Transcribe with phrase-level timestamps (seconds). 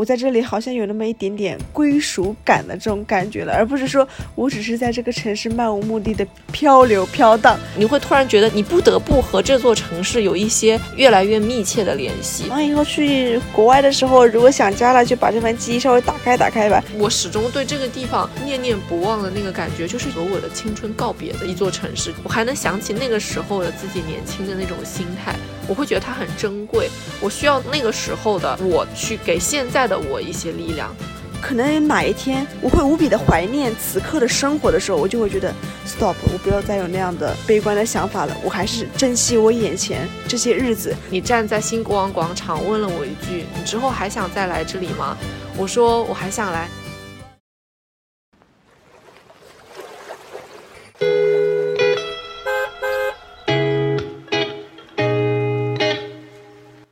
[0.00, 7.58] 我在这里好像有那么一点点归属感的这种感觉了，而不是说我只是在这个城市漫无目的的漂流飘荡。
[7.76, 12.48] 你会突然觉得你不得不和这座城市有一些越来越密切的联系。
[12.48, 16.82] 完以后去国外的时候，如果想家了，就把这份记忆稍微打开打开吧。
[16.96, 22.10] 我始终对这个地方念念不忘的那个感觉，就是和我的青春告别的一座城市。
[22.24, 25.34] 我还能想起那个时候的自己年轻的那种心态，
[25.68, 26.88] 我会觉得它很珍贵。
[27.20, 30.94] 我需要那个时候的我去给现在的我一些力量。
[31.42, 35.50] 可能哪一天我会无比的怀念此刻的生活的时候，我就会觉得
[35.86, 38.36] stop，我不要再有那样的悲观的想法了。
[38.44, 40.94] 我还是珍惜我眼前这些日子。
[41.08, 45.16] 你站在新国王广场问了我一句：“你之后还想再来这里吗？”
[45.56, 46.68] 我说：“我还想来。”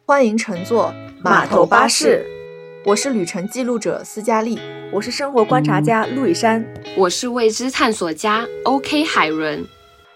[0.07, 0.91] 欢迎乘坐
[1.23, 2.38] 码头巴士。
[2.85, 4.59] 我是旅程记录者斯嘉丽，
[4.93, 6.65] 我是生活观察家陆以山，
[6.97, 9.67] 我是未知探索家 OK 海伦。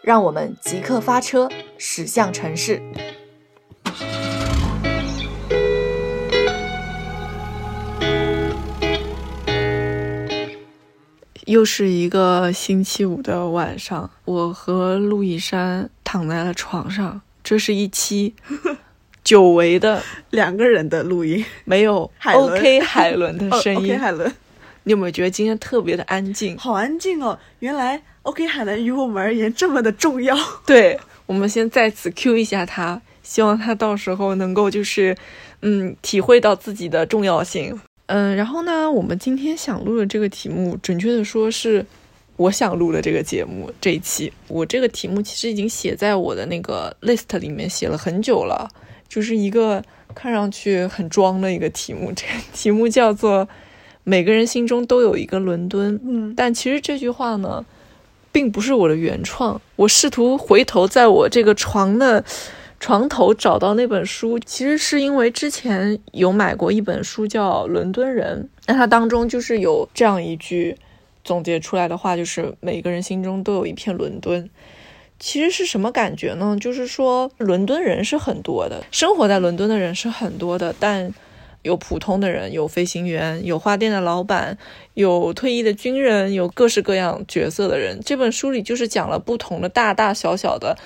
[0.00, 2.80] 让我们即刻发车，驶向城市。
[11.46, 17.20] 又是一个星期五的晚上，我和陆以山躺在了床上。
[17.44, 18.34] 这是一期。
[19.24, 23.92] 久违的两个人的录音，没有 OK 海伦的声音。
[23.92, 24.32] OK 海伦，
[24.82, 26.56] 你有没有觉得今天特别的安静？
[26.58, 27.38] 好安静哦！
[27.60, 30.36] 原来 OK 海伦于我们而言这么的重要。
[30.66, 35.16] 对，我们先在此 Q 一下他，希望他到时候能够就是，
[35.60, 37.80] 嗯，体会到自己的重要性。
[38.06, 41.86] 嗯，然后呢，我们今天想录的这个题目，准确的说是
[42.36, 44.32] 我想录的这个节目这一期。
[44.48, 48.68] 我这个题目其实已经写在我的那个 list 里面，写了很久了。
[49.12, 53.46] 就是一个看上去很装的一个题目， 这个题目叫做
[54.04, 56.00] “每个人心中都有一个伦敦”。
[56.02, 57.62] 嗯，但其实这句话呢，
[58.32, 59.60] 并不是我的原创。
[59.76, 62.24] 我试图回头在我这个床的
[62.80, 70.74] 床头找到那本书，其实是因为之前有买过一本书叫《伦敦人》，那它当中就是有这样一句
[71.22, 74.48] 总结出来的话，就是每个人心中都有一片伦敦。
[75.22, 76.56] 其实是什么感觉呢？
[76.60, 81.14] 就是说，伦敦人是很多的，生活在伦敦的人是很多的，但
[81.62, 84.58] 有普通的人，有飞行员，有花店的老板，
[84.94, 88.00] 有退役的军人，有各式各样角色的人。
[88.04, 90.76] 这本书里就是讲了不同的大大小小的，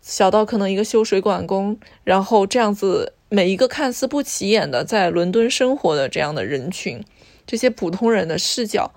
[0.00, 7.04] 小到可能一个修水管工，然后这样子每一个看似不起眼的在伦敦生活的这样的人群，
[7.46, 8.92] 这些普通人的视角，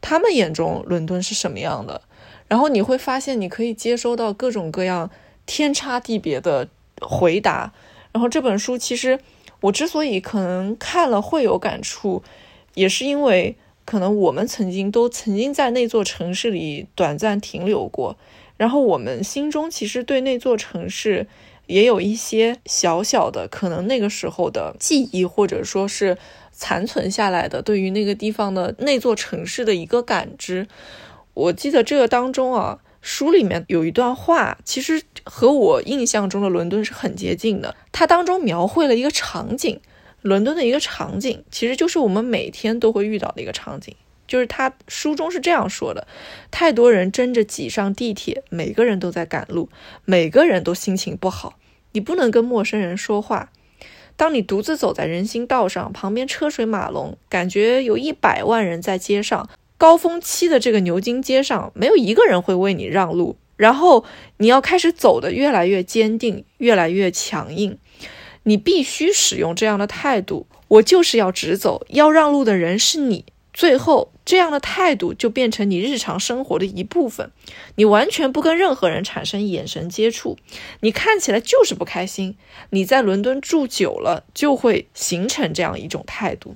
[0.00, 2.00] 他们眼中伦敦是什么样的？
[2.50, 5.08] 然后你会发现，你可以接收到各种各样
[5.46, 6.68] 天差地别的
[7.00, 7.72] 回答。
[8.10, 9.20] 然后这本书其实
[9.60, 12.24] 我之所以可能看了会有感触，
[12.74, 18.16] 也是因为可能我们曾经都曾经在那座城市里短暂停留过，
[18.56, 21.28] 然后我们心中其实对那座城市
[21.68, 26.18] 也有一些小小的可能那个时候的记忆，或者说是
[26.50, 30.66] 残存下来的对于那个地方的那座城市的一个感知。
[31.40, 37.74] 我记得这个当中啊，书里面有一段话，其实和我印象中的伦敦是很接近的。
[37.92, 39.80] 它当中描绘了一个场景，
[40.20, 43.94] 伦敦的一个场景，其实就是我们每天都会遇到的一个场景。
[44.28, 46.06] 就是他书中是这样说的：
[46.50, 49.70] 太多人争着挤上地铁，每个人都在赶路，
[50.04, 51.58] 每个人都心情不好。
[51.92, 53.50] 你不能跟陌生人说话。
[54.16, 59.48] 当你独自走在人行道上，旁边车水马龙，感觉有一百万人在街上。
[59.80, 64.04] 高峰期的这个牛津街上，没有一个人会为你让路，然后
[64.36, 67.78] 你要开始走的越来越坚定，越来越强硬，
[68.42, 70.46] 你必须使用这样的态度。
[70.68, 73.24] 我就是要直走，要让路的人是你。
[73.54, 77.32] 最后，这样的态度就变成你日常生活的一部分，
[77.76, 80.36] 你完全不跟任何人产生眼神接触，
[80.80, 82.36] 你看起来就是不开心。
[82.68, 86.54] 你在伦敦住久了，就会形成这样一种态度。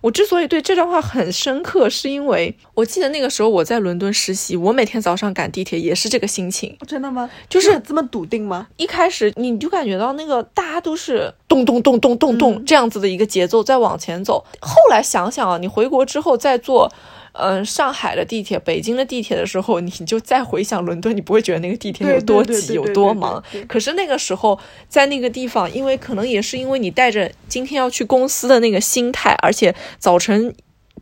[0.00, 6.76] 我之所以对这段话很深刻，是因为我记得那个时候我在伦敦实习，我每天早上赶地铁也是这个心情。
[6.86, 7.28] 真的吗？
[7.48, 8.66] 就是这么笃定吗？
[8.76, 14.44] 一开始你就感觉到那个大家都是咚咚咚咚咚咚这样子的一个节奏在往前走。
[14.60, 16.92] 后来想想啊，你回国之后再坐。
[17.34, 23.42] 嗯，上海的地铁、北京的地铁的时候，你就再回想伦敦，你不会觉得那个地铁有多挤、有多忙。
[23.68, 24.58] 可是那个时候，
[24.88, 30.54] 在那个地方，因为可能也是因为你带着今天要去公司的那个心态，而且早晨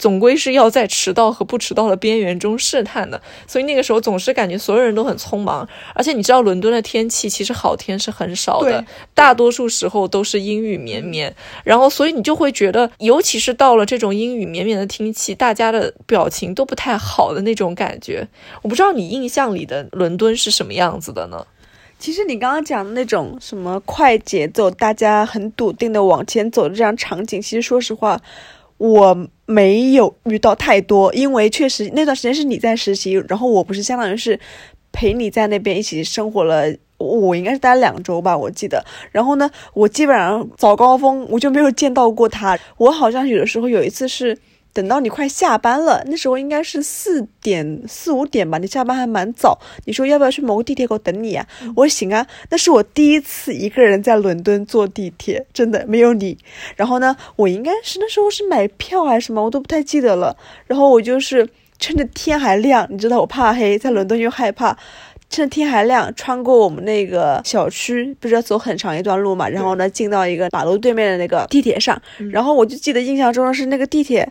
[0.02, 8.84] 总归是要在迟到和不迟到的边缘中试探的，所以那个时候总是感觉所有人都很匆忙，而且你知道伦敦的天气其实好天是很少的，
[9.14, 11.32] 大多数时候都是阴雨绵绵，
[11.62, 18.26] 然后所以你就会觉得，尤其是到了这种阴雨绵绵的天气，大家的表情都不太好的那种感觉。
[18.62, 21.46] 我不知道你印象里的伦敦是什么样子的呢？
[22.00, 28.20] 其实你刚刚讲的那种什么快节奏，大家很笃定的往前走的这样场景，其实说实话，
[28.82, 34.38] 我没有遇到太多，因为确实那段时间是你在实习，然后我不是相当于是
[34.90, 36.64] 陪你在那边一起生活了。
[36.98, 38.84] 我应该是待两周吧，我记得。
[39.12, 42.58] 然后呢，我基本上早高峰我就没有见到过他。
[42.76, 44.36] 我好像有的时候有一次是
[44.72, 49.58] 等到你快下班了，那时候应该是四点四五点吧，你下班还蛮早。
[49.84, 51.46] 你说要不要去某个地铁口等你啊？
[51.76, 52.26] 我说行啊。
[52.50, 56.38] 那是我第一次一个人在伦敦坐地铁，真的没有你。
[56.76, 60.36] 然后呢，我应该是那时候是买票还是什么，我都不太记得了。
[60.66, 61.48] 然后我就是
[61.78, 64.76] 趁着天还亮，你知道我怕黑，在伦敦又害怕。
[65.28, 69.48] 趁天还亮，穿过我们那个小区，不是要走很长一段路嘛？
[69.48, 71.98] 然后呢，进到一个马路对面的那个地铁上，
[72.30, 74.30] 然后我就记得印象中的是那个地铁，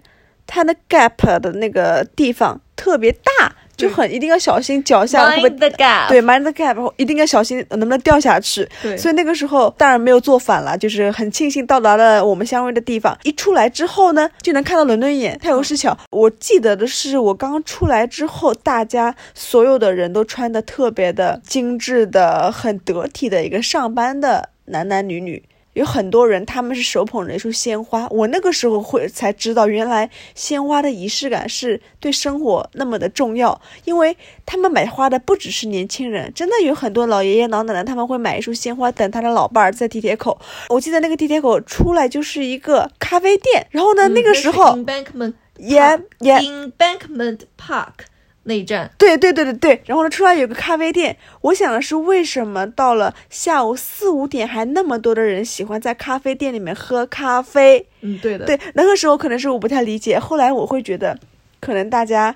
[0.53, 8.67] 它的 gap 的那个地方特别大，就很一定要小心脚下会不会 the gap，对 mind the gap，一定要小心能不能掉下去。
[8.83, 13.17] 对所以那个时候当然没有坐反了，就是很庆幸到达了我们相约的地方。
[13.23, 15.97] 一出来之后呢，就能看到伦敦眼，太有事巧。
[16.09, 25.41] 我记得的是，我刚出来之后，大家所有的人都穿的特别的精致的、很得体的一个上班的男男女女。
[25.73, 28.07] 有很多人，他们是手捧着一束鲜花。
[28.09, 33.61] 我那个时候会才知道，原来鲜花的仪式感是对生活那么的重要。
[33.85, 40.37] 因为他们买花的不只是年轻人，真的有很多老爷爷老奶奶，他们会买一束鲜花等他的老伴儿在地铁口。
[40.69, 48.10] 我记得那个地铁口出来就是一个咖啡店，然后呢，那个时候 Embankment Embankment Park
[48.43, 51.15] 那一站，对对对对对，然后呢，出来有个咖啡店。
[51.41, 57.85] 我想的是，为什么到了下午四五点还那么多的人喜欢在咖啡店里面喝咖啡？
[58.01, 61.19] 嗯，对的，对，那个时候可能是我不太理解，后来我会觉得，
[61.59, 62.35] 可能大家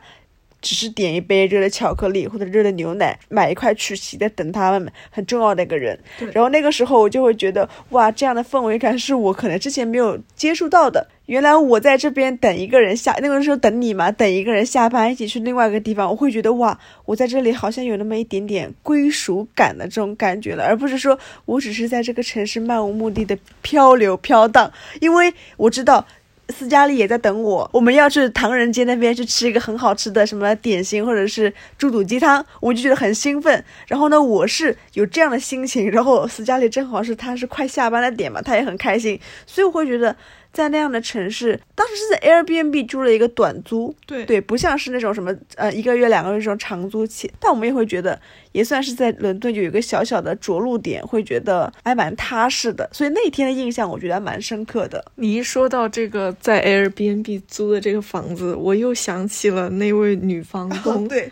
[0.62, 6.00] 只是点一杯热的巧克力或者热的牛奶，买一块曲奇在等他们很重要的一个人。
[6.32, 11.08] 然后那个时候我就会觉得，哇，这样的氛围感是我可能之前没有接触到的。
[11.26, 26.06] 原来我在这边等一个人下，那个时候等你嘛，等一个人下班一起去另外一个地方，我会觉得哇，我在这里好像有那么一点点归属感的这种感觉了，而不是说我只是在这个城市漫无目的的漂流飘荡，因为我知道。
[26.50, 33.66] 斯嘉丽也在等我，我们要去唐人街那边去吃一个很好吃的什么点心，或者是猪肚鸡汤，我就觉得很兴奋。
[33.88, 40.16] 然后呢，我是有这样的心情，然后斯嘉丽正好是她是快下班的点嘛，她也很开心，所以我会觉得
[40.56, 48.18] 在那样的城市，当时是在 Airbnb 租了一个短租，对对，不像是那种什么呃一个月两个月这种长租期，但我们也会觉得
[48.54, 55.04] 也算是在伦敦有一个小小的着陆点，会觉得还蛮踏实的，所以那天的印象我觉得还蛮深刻的。
[55.16, 61.06] 你一说到这个在 Airbnb 租的这个房子，我又想起了那位女房东。
[61.10, 61.30] 对，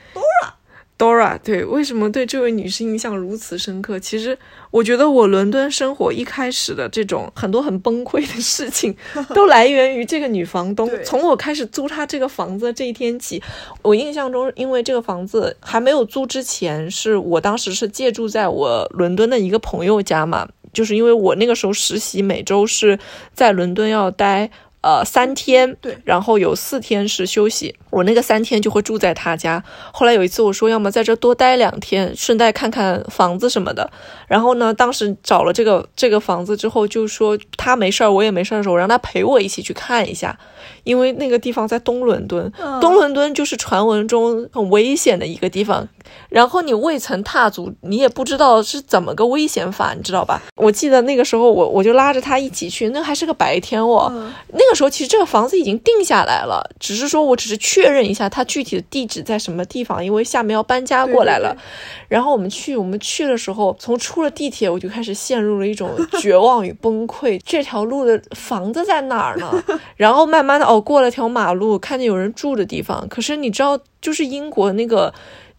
[1.04, 4.00] Dora，对，为什么对这位女士印象如此深刻？
[4.00, 4.38] 其实
[4.72, 8.96] 我觉得我伦敦生活一开始的这种很多很崩溃的事情，
[9.36, 10.90] 都来源于这个女房东。
[11.04, 13.44] 从我开始租她这个房子的这一天起，
[13.82, 22.98] 我印象中，因为这个房子还没有租之前，是我当时是借住在我伦敦的一个朋友家嘛，就是因为我那个时候实习，每周是
[23.34, 24.50] 在伦敦要待。
[24.84, 27.74] 呃，三天，对然后有四天是休息。
[27.90, 29.64] 我那个三天就会住在他家。
[29.94, 33.90] 后来有一次我说，要么在这多待两天，顺带看看房子什么的。
[34.28, 40.38] 然后呢，当时找了这个这个房子之后，就说他没事儿，我也没事儿的时候，我让他陪我一起去看一下，
[40.84, 45.88] 因为那个地方在东伦敦，东伦敦就是传闻中很危险的一个地方。
[46.30, 50.42] 然后你未曾踏足，你也不知道是怎么个危险法，你知道吧？
[50.56, 54.12] 我记得那个时候我我就拉着他一起去，那还是个白天哦。
[54.54, 61.54] 那个时候其实这个房子已经定下来了，只是说我只是确认一下它具体的地址在什么地方，因为下面要搬家过来了。
[61.54, 61.64] 对对
[62.10, 65.90] 然后我们去，我们去的时候，从出了地铁我就开始陷入了一种
[66.22, 67.40] 绝望与崩溃。
[67.46, 69.52] 这条路的房子在哪儿呢？
[69.98, 73.08] 然后慢慢的哦，过了条马路，看见有人住的地方。
[73.10, 75.12] 可是你知道，就是英国那个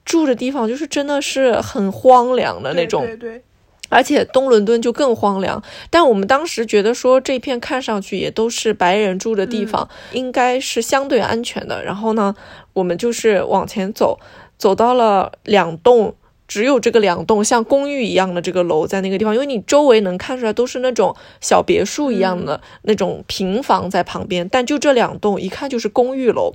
[0.04, 3.04] 住的地方，就是真的是很荒凉的那种。
[3.04, 3.42] 对对
[3.90, 5.62] 而且东伦敦就更荒凉。
[5.88, 11.84] 但我们当时觉得说这片看上去也都是白人住的地方，应该是相对安全的。
[11.84, 12.34] 然后呢，
[12.72, 14.18] 我们就是往前走，
[14.58, 16.16] 走到了两栋
[16.48, 26.52] 只有这个两栋像公寓一样的这个楼在那个地方，因为你周围能看出来都是那种小别墅一样的那种平房在旁边，但就这两栋一看就是公寓楼。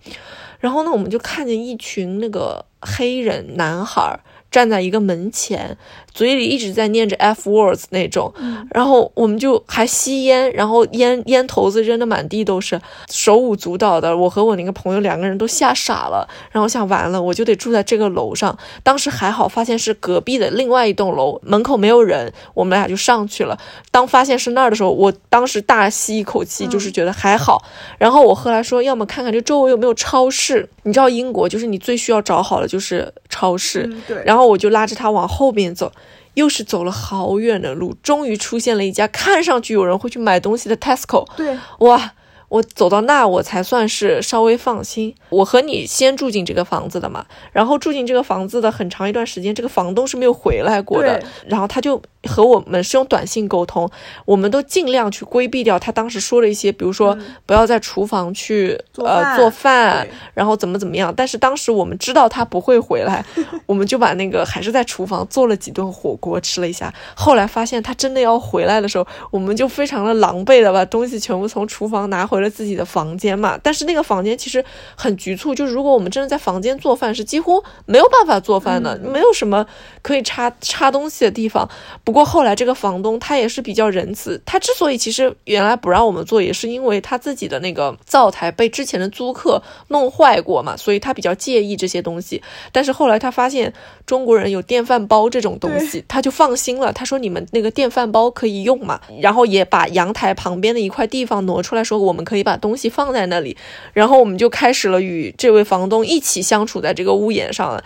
[0.59, 4.19] 然后呢，我们就看见一群那个黑人男孩
[4.49, 5.77] 站在一个门前，
[6.19, 8.33] 嘴里一直在念着 F words 那种，
[8.71, 12.77] 然后我们就还吸烟，然后烟烟头子扔的满地都是，
[13.09, 14.17] 手舞足蹈的。
[14.17, 18.59] 我和我那个朋友两个人都吓傻了，然后想完了，我就得住在这个楼上。
[18.83, 23.57] 当时还好，发现是隔壁的另外一栋楼，门口没有人，我们俩就上去了。
[23.89, 27.63] 当发现是那儿的时候，我当时大吸一口气，就是觉得还好。
[27.97, 30.67] 然后我后来说，要么看看这周围有没有超市。
[30.83, 35.91] 你知道英国就是你最需要找好的就是超市，对然后我就拉着他往后面走，
[36.39, 41.27] 又是走了好远的路，终于出现了一家看上去有人会去买东西的 Tesco。
[41.35, 42.13] 对，哇！
[42.49, 45.13] 我走到那，我才算是稍微放心。
[45.29, 51.21] 我和你先住进这个房子的嘛，然后住进这个房子的很长一段时间，这个房东是没有回来过的。
[51.45, 53.89] 然后他就和我们是用短信沟通，
[54.25, 61.13] 我们都尽量去规避掉他当时说了一些，比如说不要在厨房去呃做饭做饭，然后怎么怎么样。
[61.15, 63.23] 但是当时我们知道他不会回来，
[63.65, 66.93] 我们就把那个还是在厨房做了几顿火锅吃了一下。
[67.15, 73.57] 后来发现他真的要回来的时候，我们就非常的狼狈的把东西全部从厨房拿回了自己的房间嘛。
[73.63, 74.63] 但是那个房间其实
[74.95, 79.65] 很局促，就是如果我们真的在房间做饭，是几乎没有办法做饭的，没有什么
[80.01, 81.69] 可以插插东西的地方。
[82.09, 92.41] 不过后来这个房东他也是比较仁慈，他之所以其实原来不让我们做，也是因为他自己的那个灶台被之前的租客弄坏过嘛，所以他比较介意这些东西。
[92.71, 93.71] 但是后来他发现
[94.07, 96.91] 中国人有电饭煲这种东西，他就放心了。
[96.91, 103.55] 他说你们那个电饭煲可以用嘛，然后也把阳台旁边的一块地方挪出来，说我们可以把东西放在那里。
[103.93, 107.83] 然后我们就开始了与这位房东一起相处在这个屋檐上了。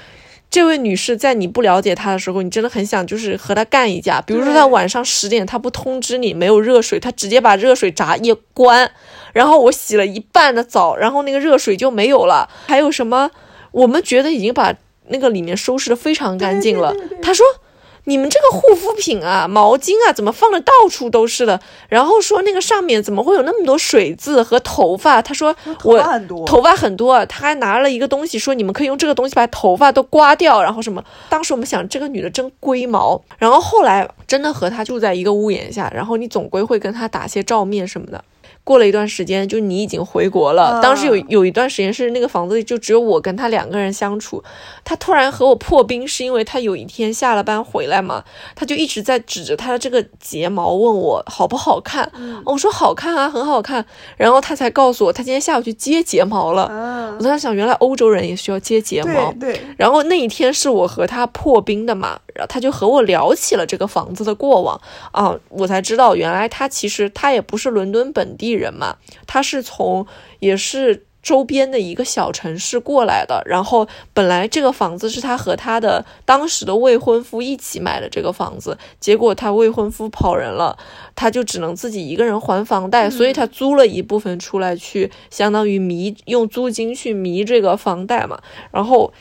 [0.53, 4.21] 这位女士，在你不了解她的时候，你真的很想就是和她干一架。
[4.21, 8.91] 比如说，她晚上十点，她不通知你没有热水，她直接把热水闸一关，
[9.33, 12.47] 然后我洗了一半的澡，然后那个热水就没有了。
[12.67, 13.31] 还有什么？
[13.71, 14.75] 我们觉得已经把
[15.07, 16.95] 那个里面收拾的非常干净了。
[17.19, 17.43] 她说。
[18.05, 21.59] 你们这个护肤品啊、毛巾啊，怎么放的到处都是的？
[21.87, 25.21] 然后说那个上面怎么会有那么多水渍和头发？
[25.21, 31.03] 他说我头发很多头发很多，他还拿了一个东西说你们可以用这个东西把头发都刮掉，然后什么？
[31.29, 33.21] 当时我们想这个女的真龟毛。
[33.37, 38.23] 然后后来真的和她住在一个屋檐下，然后你总归会跟她打些照面什么的。
[38.63, 40.63] 过了一段时间，就你已经回国了。
[40.63, 44.43] 啊当时有有一段时间是那个房子里就只有我跟他两个人相处。
[44.83, 48.23] 他突然和我破冰，是因为他有一天下了班回来嘛，
[48.55, 52.11] 他就一直在指着他的这个睫毛问我好不好看。
[52.45, 53.85] 我说好看啊，很好看。
[54.17, 56.63] 然后他才告诉我，他今天下午去接睫毛了。
[56.63, 59.33] 啊我，在想，原来欧洲人也需要接睫毛。
[59.39, 64.79] 对对，然后那一天是我和他破冰的嘛，然后他就和我聊起了这个房子的过往
[65.11, 68.97] 啊，我才知道原来他其实他也不是伦敦本地人嘛，
[69.27, 70.05] 他是从
[70.39, 73.41] 也是周边的一个小城市过来的。
[73.45, 80.77] 然后本来这个房子是他和他的当时的未婚夫一起买的这个房子，结果他未婚夫跑人了，
[81.15, 88.41] 他就只能自己一个人还房贷，所以他租了一部分出来去，相当于弥用租金去弥这个房贷嘛。
[88.71, 89.13] 然后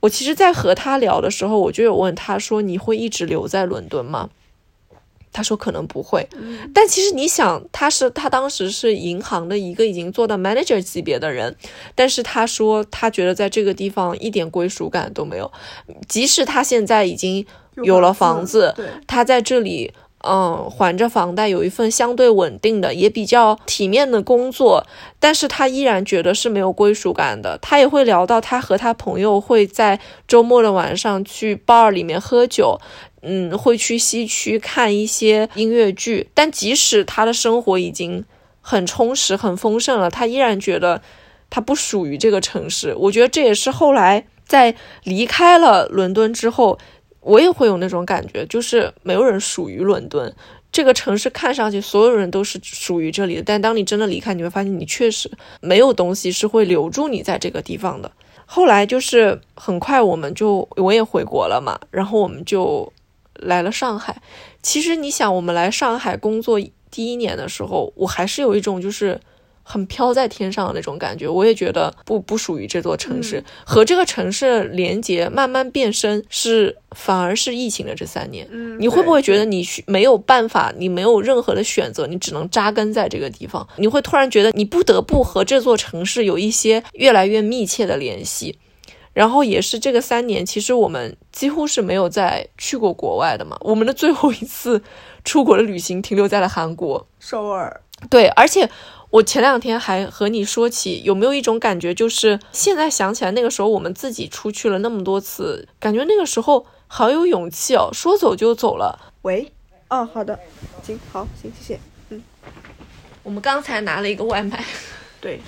[0.00, 4.30] 我其实，在和他聊的时候，我就有问他说：“你会一直留在伦敦吗？”
[5.32, 6.28] 他说可能不会，
[6.74, 11.54] 但其实你想，他是他当时是银行的一个已经做到 manager 级别的人，
[11.94, 15.52] 但是他说他觉得在这个地方一点归属感都没有，
[16.08, 17.46] 即使他现在已经
[17.84, 18.74] 有了房子，
[19.06, 24.86] 他在这里，嗯，还着房贷，有一份相对稳定的、也比较体面的工作，
[25.18, 27.58] 但是他依然觉得是没有归属感的。
[27.62, 29.98] 他也会聊到，他和他朋友会在
[30.28, 32.78] 周末的晚上去 bar 里面喝酒，
[33.22, 36.28] 嗯，会去西区看一些音乐剧。
[36.34, 38.22] 但即使他的生活已经
[38.60, 41.00] 很充实、很丰盛了，他依然觉得
[41.48, 42.94] 他不属于这个城市。
[42.94, 46.78] 我觉得这也是后来在离开了伦敦之后。
[47.20, 50.34] 我也会有那种感觉，就是没有人属于伦敦
[50.72, 58.10] 这个城市，看上去所有人都是属于这里的，但当你真的离开，你会发现你确实没有东西是会留住你在这个地方的。
[58.46, 62.92] 后来就是很快我们就我也回国了嘛，然后我们就
[63.34, 64.20] 来了上海。
[64.62, 66.60] 其实你想，我们来上海工作
[66.90, 69.20] 第一年的时候，我还是有一种就是。
[69.62, 83.66] 很飘在天上的那种感觉，我也觉得不不属于这座城市，和这个城市连接慢慢变深，是反而是疫情的这三年，嗯，你会不会觉得得你需没有办法，你没有任何的选择，你只能扎根在这个地方？
[83.76, 88.58] 你会突然觉得你不得不和这座城市有一些越来越密切的联系。
[89.12, 93.56] 然后也是这个三年，其实我们几乎是没有再去过国外的嘛。
[93.62, 94.80] 我们的最后一次
[95.24, 97.80] 出国的旅行停留在了韩国，首尔。
[98.08, 98.70] 对，而且
[99.10, 109.12] 我前两天还和你说起，有没有一种感觉，就是现在想起来那个时候我们自己出去了那么多次，感觉那个时候好有勇气哦，说走就走了。
[109.22, 109.52] 喂，
[109.88, 110.38] 哦，好的，
[110.86, 111.80] 行，好，行，谢谢。
[112.10, 112.22] 嗯
[113.22, 114.64] 我们刚才拿了一个外卖，
[115.20, 115.40] 对，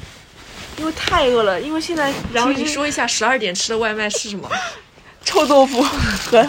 [0.76, 4.50] 因为太饿了，因为现在然后你说一下十二点吃的外卖是什么？
[5.24, 6.46] 臭豆腐和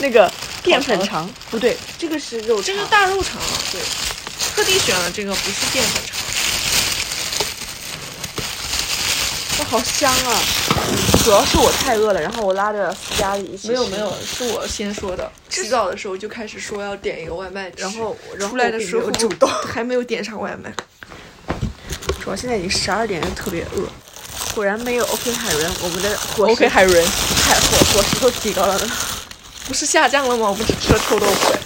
[0.00, 0.30] 那个
[0.62, 3.40] 淀粉肠，不对，这个是肉肠，这是大肉肠，
[3.72, 3.80] 对，
[4.54, 6.25] 特地选了这个，不是淀粉肠。
[9.58, 10.40] 哇，好香啊！
[11.24, 15.30] 主要是我太饿了，然后我拉着斯嘉丽一起吃没有没有，是我先说的。
[15.48, 20.72] 洗澡的时候就开始说要点一个外卖，然后出来的时候主动，还没有点上外卖。
[22.20, 23.88] 主要现在已经十二点，特别饿。
[24.54, 27.04] 果然没有 OK 海伦，我们的伙 OK，海伦
[27.44, 28.90] 太伙伙食都提高了呢。
[29.66, 30.48] 不是下降了吗？
[30.50, 31.58] 我们是吃了臭豆腐哎，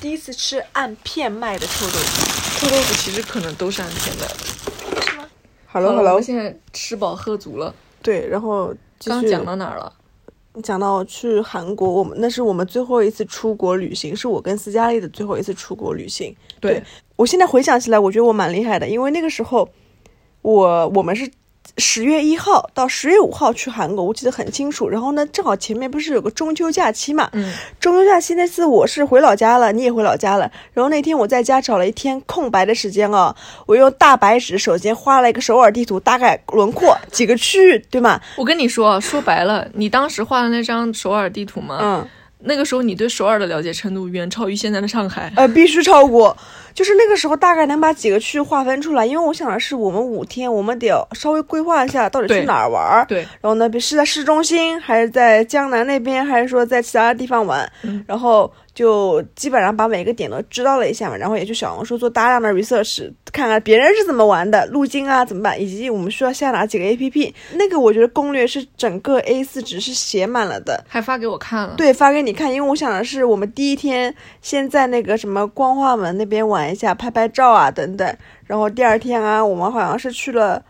[0.00, 2.60] 第一次吃按片卖的臭豆腐。
[2.60, 4.36] 臭豆腐其实可能都是按片卖的。
[5.80, 7.74] 好了我们现在吃饱喝足了。
[8.02, 9.92] 对，然后刚讲到哪儿了？
[10.62, 16.34] 讲到去韩国，我们那是我们最后一次出国旅行，是我跟斯嘉丽的最后一次出国旅行。
[16.60, 16.82] 对
[17.16, 19.68] 我现在回想起来，我觉得我蛮厉害的，因为那个时候
[20.40, 21.30] 我我们是
[21.78, 24.88] 十月一号到十月五号去韩国，我记得很清楚。
[24.88, 30.50] 然后呢，正好前面不是有个中秋假期嘛，嗯，中秋假期那次我是回老家了，你也回老家了。
[30.72, 33.34] 然后那天我在家找了一天空白的时间啊，
[33.66, 38.20] 我用大白纸首先画了一个首尔地图，大概轮廓几个区域，对吗？
[38.36, 42.08] 我跟你说，说白了，你当时画的那张首尔地图嘛，嗯。
[42.40, 45.32] 那个时候你对首尔的了解程度远超于现在的上海。
[45.34, 46.36] 呃，必须超过。
[46.76, 53.06] 就是那个时候大概能把几个区划分出来，因为我想的是我们五天，我们得要稍微规划一下到底去哪儿玩儿。
[53.08, 57.66] 对，然后呢，是在市中心，还是在江南那边，还是说在其他地方玩？
[57.82, 67.32] 嗯然后就基本上把每个点都知道了一下嘛，然后也去小红书做大量的 research，看看别人是怎么玩的，路径啊怎么办，以及我们需要下哪几个 APP。
[67.54, 70.84] 那个我觉得攻略是整个 A4 纸是写满了的。
[70.86, 71.74] 还发给我看了。
[71.78, 78.16] 对，发给你看，因为我想的是，我们第一天先在那个什么光化门那边玩一下，拍拍照啊等等。
[78.44, 80.62] 然后第二天啊，我们好像是去了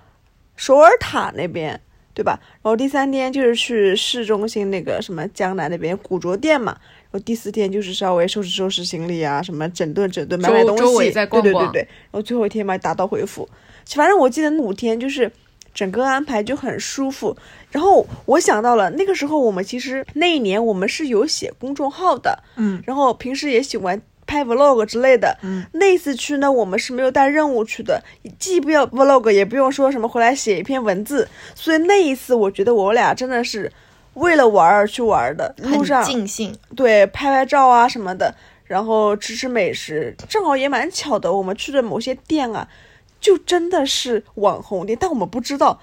[0.54, 1.80] 首尔塔那边，
[2.14, 2.38] 对吧？
[2.62, 6.76] 然后第三天就是去市中心那个什么江南那边古着店嘛。
[7.20, 10.82] 第四天就是稍微收拾收拾行李啊，什么整顿整顿，买买东西。
[11.12, 11.80] 对对对对。
[11.82, 13.48] 然后最后一天嘛，打道回府。
[13.86, 15.30] 反正我记得那五天就是
[15.72, 17.36] 整个安排就很舒服。
[17.70, 25.38] 然后我想到了那个时候，我们其实那一年我们是有写公众号的，嗯然后平时也喜欢拍 vlog 之类的。
[25.42, 28.02] 嗯，那次去呢，我们是没有带任务去的，
[28.38, 31.28] 既不要 vlog，也不用说什么回来写一篇文字。
[31.54, 33.70] 所以那一次，我觉得我俩真的是
[34.16, 36.54] 为了玩而去玩的，路上尽兴。
[36.74, 42.68] 对拍拍照啊什么的，然后吃吃美食，正好也蛮巧的，我们去的某些店啊，
[43.20, 45.80] 就真的是网红店，但我们不知道。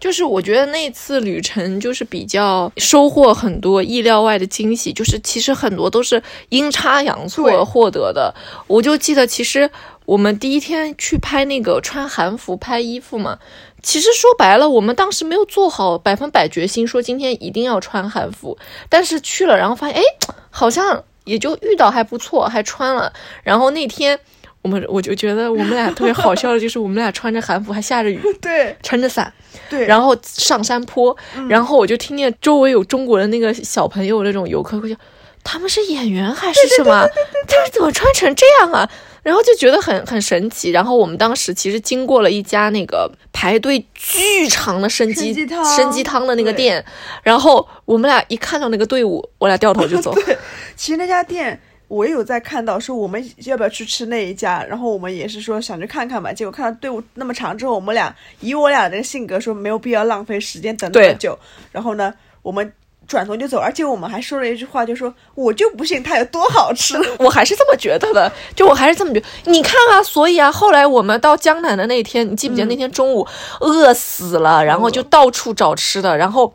[0.00, 8.32] 就是我觉得那次旅程就是比较收获很多意料外的惊喜，就是其实很多都是阴差阳对错获得的。
[8.68, 9.68] 我就记得，其实
[10.04, 13.40] 我们第一天去拍那个穿韩服拍衣服嘛，
[13.82, 20.02] 其实说白了，我们当时没有做好百分百决心说今天一定要穿韩服，但是去了，然后发现哎，
[20.50, 23.12] 好像也就遇到还不错，还穿了。
[23.42, 24.18] 然后那天
[24.62, 29.32] 我们我就觉得我们俩特别好笑的就是我们俩穿着韩服还下着雨， 对撑着伞。
[29.70, 31.16] 对，然后上山坡，
[31.48, 34.96] 然后我就听见周围有中国的那个小朋友那种游客会叫，
[35.44, 37.06] 他们是演员还是什么？
[37.46, 38.88] 他们怎么穿成这样啊？
[39.28, 40.70] 然后就觉得很很神奇。
[40.70, 46.82] 然后我们当时其实经过了一家那个排队巨长的参鸡参鸡汤参鸡汤的那个店，
[47.22, 50.14] 然后我们俩一看到那个队伍，我俩掉头就走。
[50.74, 56.32] 其实那家店我也有在看到，说我们要不要去吃那一家，然后我们也是说想去看看吧。
[56.32, 61.38] 结果看到队伍那么长之后，我们俩以我俩的性格说没有必要浪费时间等那么久。
[61.70, 62.72] 然后呢，我们
[63.08, 66.94] 转头就走，而且我们还说了一句话，就说我就不信它有多好吃。
[67.18, 69.26] 我还是这么觉得的，就我还是这么觉得。
[69.50, 73.26] 你看啊，所以啊，后来我们到江南的那天，你记不记得那天中午、
[73.60, 76.52] 饿死了，然后就到处找吃的，然后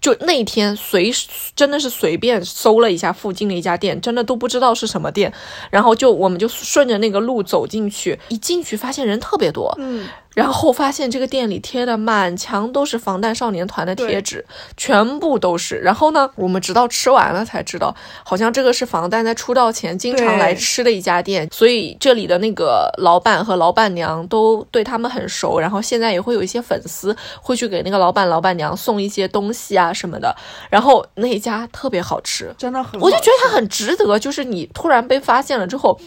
[0.00, 1.12] 就那天随
[1.56, 5.32] 真的是随便搜了一下附近的一家店，真的都不知道是什么店，
[5.70, 10.06] 然后就我们就顺着那个路走进去，一进去发现人特别多，嗯，
[10.38, 14.46] 然后发现这个店里贴的满墙都是防弹少年团的贴纸，
[14.76, 15.74] 全部都是。
[15.80, 25.58] 然后呢，我们直到吃完了才知道，好像这个是防弹在出道前经常来吃的一家店，所以这里的那个老板和老板娘都对他们很熟。
[25.58, 30.32] 然后现在也会有一些粉丝会去给那个老板老板娘送一些东西啊什么的。
[30.70, 34.16] 然后那一家特别好吃，真的很，我就觉得它很值得。
[34.20, 35.98] 就是你突然被发现了之后，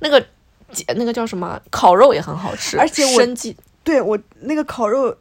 [0.00, 0.24] 那个。
[0.96, 1.60] 那个叫什么？
[1.70, 3.56] 烤肉也很好吃，而且生鸡。
[3.84, 5.16] 对我那个烤肉，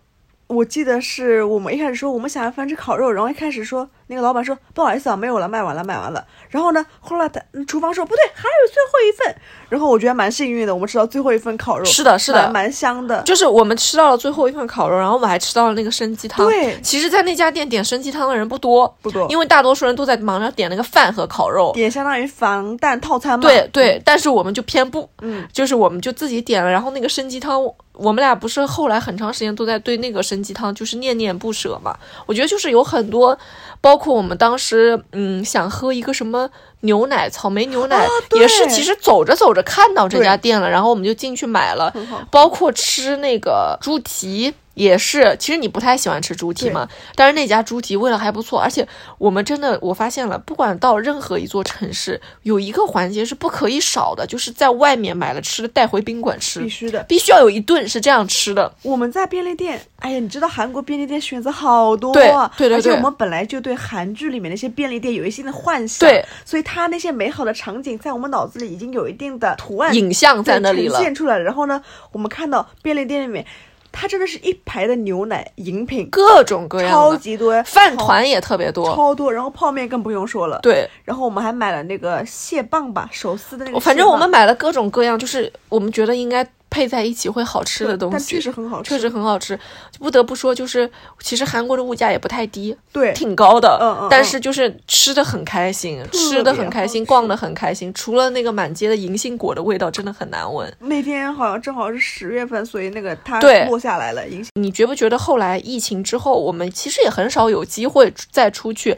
[0.48, 3.90] 我记得是我们一开始说我们想要翻吃烤肉，然后一开始说。
[4.08, 11.86] 那个老板说：“不好意思啊，没有了，卖完了，卖完了。”然后呢，后来他厨房说：“不对，还有最后一份。”然后我觉得蛮幸运的，我们吃到最后一份烤肉。
[11.86, 13.22] 是的，是的，蛮香的。
[13.24, 16.46] 就是我们吃到了最后一份烤肉，然后我们还吃到了那个生鸡汤。
[16.48, 23.42] 对，其实，在那家店点生鸡汤的人不多，不多，因为大多数人都在忙着点那个饭和烤肉，点相当于防弹套餐嘛。
[23.42, 31.96] 对对，但是我们就偏不，嗯，就是我们就自己点了，然后那个生鸡汤，我们俩不是后来很长时间都在对那个生鸡汤就是念念不舍嘛。
[32.26, 33.38] 我觉得就是有很多。
[33.84, 38.08] 包括我们当时，嗯，想喝一个什么牛奶，草莓牛奶，
[38.40, 41.94] 也是其实走着走着看到这家店了，然后我们就进去买了。
[42.32, 44.54] 包括吃那个猪蹄。
[44.74, 58.74] 也是，其实你不太喜欢吃猪蹄嘛，但是那家猪蹄味道还不错，而且我们真的我发现了，不管到任何一座城市，有一个环节是不可以少的，就是在外面买了吃的带回宾馆吃，必须的，必须要有一顿是这样吃的。
[58.82, 71.82] 我们在便利店，哎呀，你知道韩国便利店选择好多，对对对，而且我们本来就对韩剧里面那些便利店有一些的幻想，对，所以它那些美好的场景在我们脑子里已经有一定的图案影像在那里了，呈现出来然后呢，
[72.12, 73.46] 我们看到便利店里面。
[73.94, 79.32] 它真的是一排的牛奶饮品，各种各样的，超级多，饭团也特别多，超多。
[79.32, 80.90] 然后泡面更不用说了，对。
[81.06, 83.80] 然后我们还买了那个蟹棒吧，手撕的那个。
[83.80, 86.46] 反正我们买了各种各样，就是我们觉得应该。
[86.74, 89.58] 配在一起会好吃的东西，但确实很好吃，确实很好吃。
[90.00, 93.78] 不得不说，就是其实韩国的物价也不太低，对，挺高的。
[93.80, 94.08] 嗯嗯。
[94.10, 97.94] 但是就是吃的很开心，吃的很开心，逛的很开心。
[97.94, 100.76] 除了那个满街的银杏果的味道，真的很难闻。
[100.80, 104.28] 那天好像正好是十月份，所以那个它落下来了。
[104.28, 108.98] 银杏，你觉不觉得后来疫情之后，我们其实也很少有机会再出去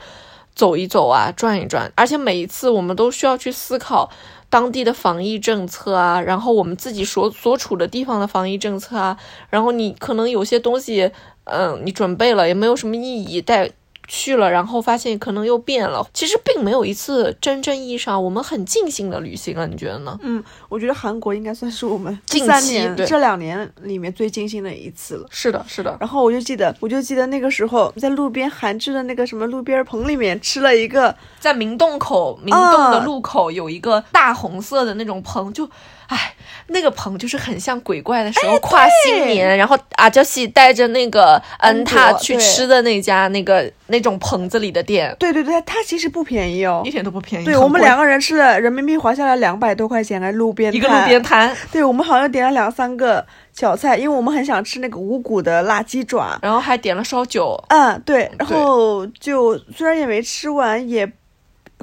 [0.56, 4.10] 走一走啊，转一转，而且每一次我们都需要去思考。
[4.50, 9.18] 当地的防疫政策啊，然后我们自己所所处的地方的防疫政策啊，
[9.50, 11.12] 然后你可能有些东西，
[11.44, 13.72] 嗯，你准备了也没有什么意义，带。
[14.08, 16.08] 去了，然后发现可能又变了。
[16.14, 20.18] 其实并没有一次真正意义上我们很尽兴的旅行了，你觉得呢？
[20.22, 25.28] 嗯，我觉得韩国应该算是我们 近三年这两年里面最尽兴的一次了。
[25.30, 25.96] 是的，是的。
[26.00, 35.70] 然后我就记得，我就记得那个时候在路边韩制的那个什么路边棚里面吃了一个，在明洞口明洞的路口有一个大红色的那种棚，就。
[36.08, 36.36] 哎，
[36.68, 45.16] 那个棚就是很像鬼怪的时候跨新年，然后阿娇西带着那个恩塔去吃的那家那个那种棚子里的店。
[45.20, 47.46] 对对对，它其实不便宜哦，一点都不便宜。
[47.46, 51.56] 对我们两个人吃了人民币划下来两百多块钱，来路边一个路边摊。
[51.72, 57.60] 对我们好像点了两三个小菜，因为我们很想吃那个无骨的辣鸡爪，然后还点了烧酒。
[57.70, 61.12] 嗯，对，然后就虽然也没吃完，也。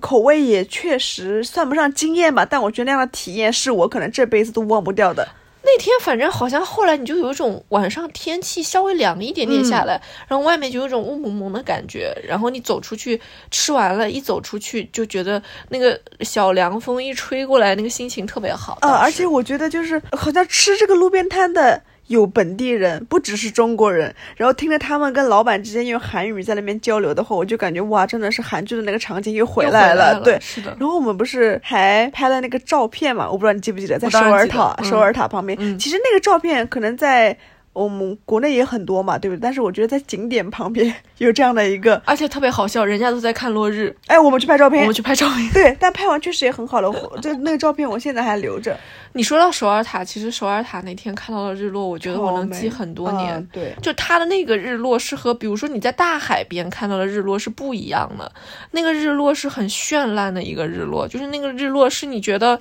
[0.03, 5.27] 口味也确实算不上惊艳吧，但我觉得那样的体验是我可能这辈子都忘不掉的。
[5.65, 18.77] 那天反正好像后来你就有一种晚上天气稍微凉一点点下来，然后外面就有一种雾蒙蒙的感觉，然后你走出去吃完了，一走出去就觉得那个小凉风一吹过来，那个心情特别好。
[18.83, 21.81] 呃，而且我觉得就是好像吃这个路边摊的。
[22.09, 30.21] 有本地人，不只是中国人，然后听着他们跟老板之间用韩语在那边交流的话，我就感觉哇，真的是韩剧的那个场景又回来了。
[30.21, 30.77] 对，是的。
[30.79, 33.31] 然后我们不是还拍了那个照片嘛？
[33.31, 35.79] 我不知道你记不记得，在首尔塔，首尔塔旁边。
[35.79, 37.37] 其实那个照片可能在。
[37.73, 39.41] 我们国内也很多嘛，对不对？
[39.41, 48.79] 但是我觉得在景点旁边 有这样的一个，而且特别好笑，人家都在看落日，哎，我们去拍照片，我们去拍照片，对，但拍完确实也很好了，就那个照片我现在还留着。
[49.15, 53.47] 你说到首尔塔，其实首尔塔那天看到的日落，我觉得我能记很多年。
[53.53, 58.31] 对，就它的那个日落是和比如说你在大海边看到的日落是不一样的，
[58.73, 62.61] 那个日落是很绚烂的一个日落，就是那个日落是你觉得。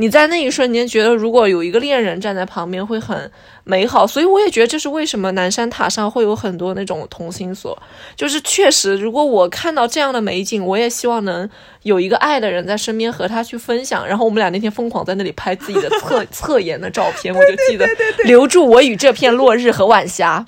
[0.00, 3.30] 你在那一瞬间觉得，如果有一个恋人站在旁边会很
[3.64, 7.78] 美好，所以我也觉得这是为什么南山塔上会有很多那种同心锁，
[8.16, 11.46] 就是确实，如果我看到这样的美景，我也希望能
[11.82, 14.08] 有一个爱的人在身边和他去分享。
[14.08, 17.86] 然后我们俩那天疯狂在那里拍自己的侧 侧颜的照片，我就记得
[18.24, 20.46] 留住我与这片落日和晚霞，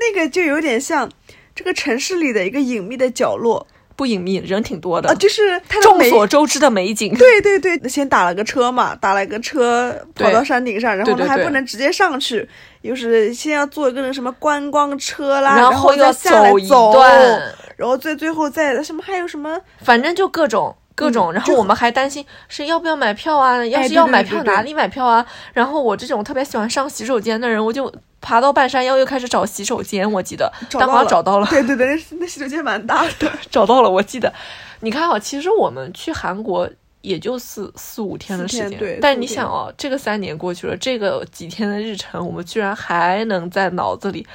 [0.00, 1.10] 那个就有点像
[1.54, 3.66] 这个城市里的一个隐秘的角落。
[3.96, 7.16] 不隐秘，人挺多的，啊，就是众所周知的美景。
[7.16, 12.46] 对对对，先打了个车嘛，打了个车跑到山顶上，然后呢还不能直接上去，
[12.82, 17.42] 又是先要坐一个什么观光车啦，然后要再下来一走，段，
[17.76, 21.32] 然后最最后再什么还有什么反正就各种各种。
[21.32, 23.64] 然后我们还担心是要不要买票啊？
[23.64, 25.24] 要是要买票，哪里买票啊？
[25.54, 27.90] 然后我这种特别喜欢上洗手间的人，我就
[28.26, 30.10] 爬到半山腰又开始找洗手间。
[30.10, 33.88] 我记得，但好像找到了对对对，那那洗手间蛮大的， 找到了。
[33.88, 34.32] 我记得，
[34.80, 36.68] 你看啊，其实我们去韩国。
[37.02, 44.26] 也就四四五天的时间，对但你想哦，这个三年过去了，这个几天的日程，我们居然还能在脑子里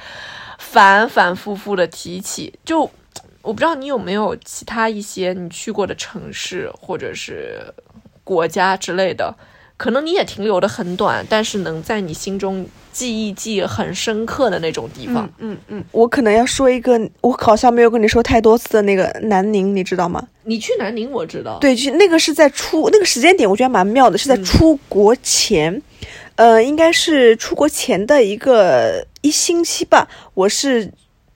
[0.58, 2.58] 反反复复的提起。
[2.64, 2.90] 就
[3.42, 7.60] 我不知道你有没有其他一些你去过的城市或者是
[8.24, 9.34] 国家之类的，
[9.82, 15.28] 可能你也停留的很短，但是能在你心中记忆记忆很深刻的那种地方。
[15.38, 20.24] 嗯嗯嗯，我可能要说一个，我好像没有跟你说太多次的那个南宁，你知道吗？
[20.44, 25.82] 你去南宁，我知道，对，去那个是在出那个时间点，我觉得蛮妙的，是在嗯出国前，
[26.36, 30.92] 呃，应该是出国前的一个一星期吧，我是。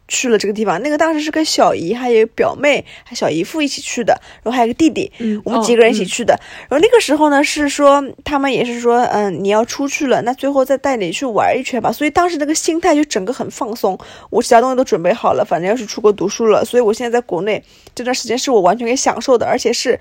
[0.08, 6.38] 去了这个地方，那个当时是跟小姨还有表妹、还小姨夫一起去的，然后还有个弟弟，嗯我们几个人一起哦去的。
[6.68, 11.90] 然后那个时候呢，是说他们也是说，嗯，你要出去了，那最后再带你去玩一圈吧。
[11.90, 13.98] 所以当时那个心态就整个很放松，
[14.30, 17.62] 我其他东西都准备好了，反正要是出国读书了，所以我现在在国内
[17.94, 19.98] 这段时间是我完全可以享受的，而且是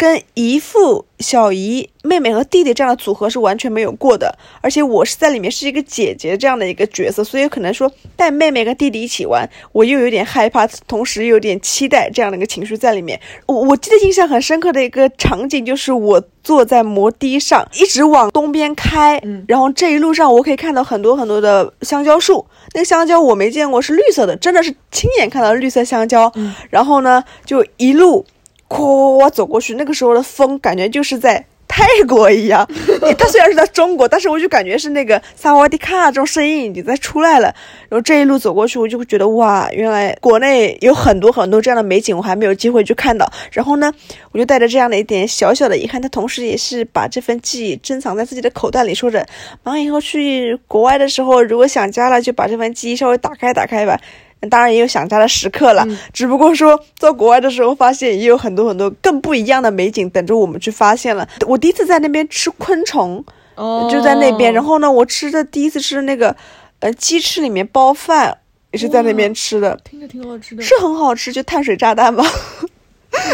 [0.00, 4.34] 跟姨父、小姨、妹妹和弟弟这样的组合是完全没有过的。
[4.62, 13.20] 而且我是在里面是一个姐姐这样的一个角色，所以可能说带妹妹跟弟弟一起玩，我又有点害怕，同时又有点期待这样的一个情绪在里面。
[13.44, 26.32] 我我记得印象很深刻的一个场景就是我坐在摩的上，一直往东边开，嗯然后这一路上我可以看到很多很多的香蕉树，那个香蕉我没见过是绿色的，真的是亲眼看到绿色香蕉。
[26.36, 28.24] 嗯然后呢，就一路
[28.70, 31.44] 咵走过去，那个时候的风感觉就是在。
[31.72, 32.68] 泰国一样，
[33.16, 37.54] 它虽然是在中国，但是我就感觉是那个萨瓦迪卡这种声音已经在出来了。
[37.88, 43.32] 然后这一路走过去，我就会觉得哇，原来国内有很多很多这样的美景，我还没有机会去看到。
[43.52, 43.94] 然后呢，
[44.32, 49.24] 我就带着这样的一点小小的遗憾，但同时也是把这份记忆珍藏在自己的口袋里，说着，
[49.62, 54.00] 马上以后去国外的时候，如果想家了，就把这份记忆稍微打开打开吧。
[54.48, 61.28] 当然也有想家的时刻了，嗯只不过说在国外的时候，发现也有很多很多更不一样的美景等着我们去发现了。
[61.46, 63.22] 我第一次在那边吃昆虫，
[63.56, 64.52] 哦就在那边。
[64.54, 66.34] 然后呢，我吃的第一次吃的那个，
[66.78, 68.38] 呃，鸡翅里面包饭
[68.72, 72.24] 也是在那边吃的，听着挺好吃的，是很好吃，就碳水炸弹吧。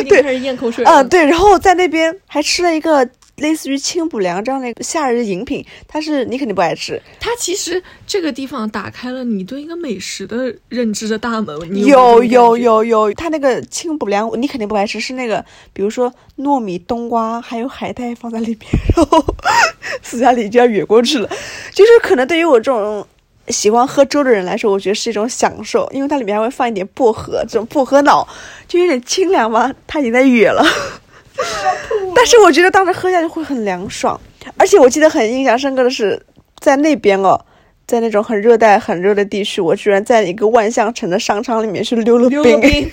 [0.09, 0.91] 对开始咽口水了。
[0.91, 11.57] 啊，对，然后在那边还吃了一个类似于清补凉这样的夏日饮品，它是你肯定不爱吃，它其实这个地方打开了你对一个美食的认知的大门。
[11.71, 18.61] 你有有有有它那个清补凉你肯定不爱吃，是那个比如说糯米、冬瓜还有海带放在里面，
[18.97, 19.25] 然后
[20.03, 21.29] 私下里就要哕过去了，
[21.73, 23.07] 就是可能对于我这种。
[23.49, 28.27] 喜欢喝粥的人来说，我觉得是一种享受，因为它里面还会放一点薄荷，这种薄荷脑
[28.67, 30.67] 就有点清凉嘛，它已经在哕了。
[32.15, 34.19] 但是我觉得当时喝下去会很凉爽，
[34.57, 36.21] 而且我记得很印象深刻的是，
[36.61, 37.39] 在那边哦，
[37.87, 42.43] 在那种很热带、很热的地区，我居然在一个万象城的商场里面去溜了冰。
[42.43, 42.91] 溜了冰，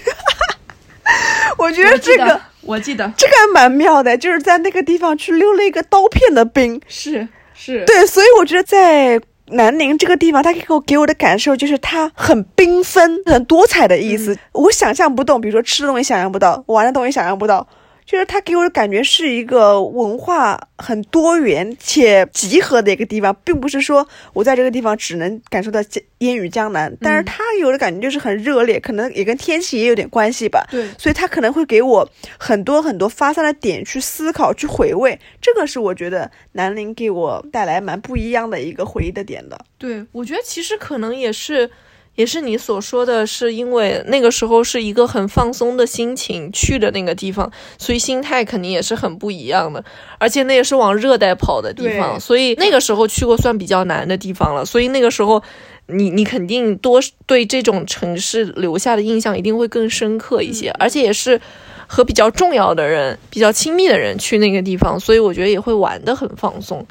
[1.57, 6.81] 我觉得得这个我记得这个还蛮妙的，就是在那个地方去溜了一个刀片的冰。
[6.87, 14.37] 是是，对，所以我觉得在南宁这个地方，它给我给我的感受就是它很缤纷、很多彩的意思。
[14.53, 17.67] 我想象不动，比如说吃的东西想象不到，玩的东西想象不到。
[18.05, 25.79] 就是它给我的感觉是一个文化很多元且集合的一个地方，并不是说我在这个地方只能感受到
[26.19, 30.65] 烟雨江南，但是它有的感觉就是很热烈，可能也跟天气也有点关系吧。
[30.69, 39.59] 对所以它可能会给我很多很多发散的点去思考、去回味，这个是我觉得南宁给我带来蛮不一样的一个回忆的点的。
[39.77, 41.69] 对，我觉得其实可能也是，
[42.15, 49.83] 也是你所说的是因为那个时候是一个很放松的心情去的那个地方，所以心态肯定也是很不一样的。
[50.17, 54.65] 而且那也是往热带跑的地方，所以那个时候去过算比较难的地方了。
[54.65, 55.41] 所以那个时候
[55.87, 61.39] 你你肯定多对这种城市留下的印象一定会更深刻一些，而且也是。
[61.85, 66.83] 和比较重要的人、比较亲密的人去那个地方，所以我觉得也会玩得很放松。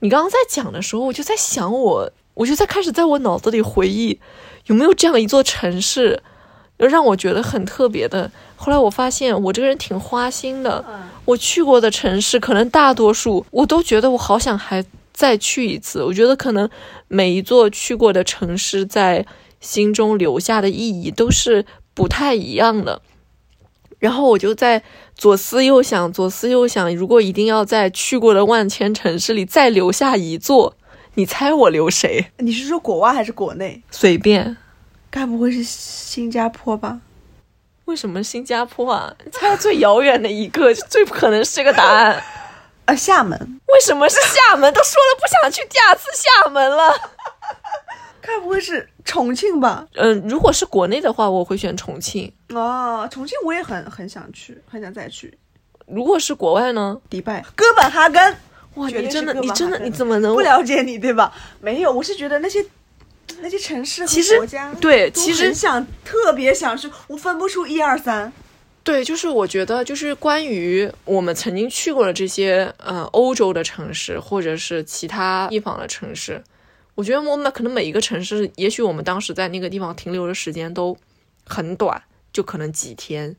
[0.00, 2.12] 你刚刚在讲的时候，我就在想我，我
[2.44, 4.18] 就在开始在我脑子里回忆，
[4.66, 6.20] 有没有这样一座城市，
[6.76, 8.30] 让我觉得很特别的。
[8.56, 10.84] 后来我发现我这个人挺花心的，
[11.24, 16.02] 我去过的城市，可能大多数我都觉得我好想还再去一次。
[16.02, 16.68] 我觉得可能
[17.08, 19.24] 每一座去过的城市，在
[19.60, 23.00] 心中留下的意义都是不太一样的。
[23.98, 24.82] 然后我就在
[25.14, 30.76] 左思右想，左思右想，如果一定要在去过的万千城市里再留下一座，
[31.16, 32.30] 你猜我留谁？
[32.38, 33.82] 你是说国外还是国内？
[33.90, 34.56] 随便。
[35.10, 37.00] 该不会是新加坡吧？
[37.86, 39.14] 为什么新加坡啊？
[39.32, 42.22] 猜最遥远的一个， 最不可能是这个答案。
[42.84, 43.38] 啊，厦门。
[43.68, 44.70] 为什么是厦门？
[44.74, 46.92] 都说了不想去第二次厦门了。
[48.20, 49.86] 该不会是重庆吧？
[49.94, 52.30] 嗯，如果是国内的话，我会选重庆。
[52.50, 55.38] 哦，重庆我也很很想去，很想再去。
[55.86, 57.00] 如果是国外呢？
[57.08, 58.36] 迪拜、哥本哈根。
[58.76, 61.32] 哇，你真的，你真的，你怎么能不了解你对吧？
[61.60, 62.64] 没有，我是觉得那些
[63.40, 68.32] 那些城市和国家，对，其实想特别想去，我分不出一二三。
[68.84, 76.40] 对，就是我觉得，就是关于我们曾经去过的这些呃欧洲的城市，或者是其他地方的城市。
[76.94, 80.96] 我觉得我们可能每一个城市，也许我们当时在那个地方停留的时间都
[81.44, 82.00] 很短，
[82.32, 83.34] 就可能几天，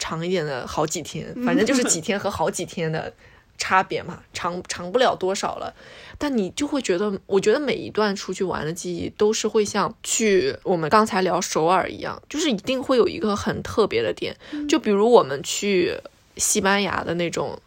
[0.00, 3.12] 长一点的好几天，反正就是 几天和好几天的
[3.58, 5.74] 差别嘛，长长不了多少了。
[6.16, 14.34] 但你就会觉得，我觉得每一段出去玩的记忆都是会像去我们刚才聊首尔一样，就是一定会有一个很特别的点。
[14.66, 15.94] 就比如我们去
[16.36, 17.60] 西班牙的那种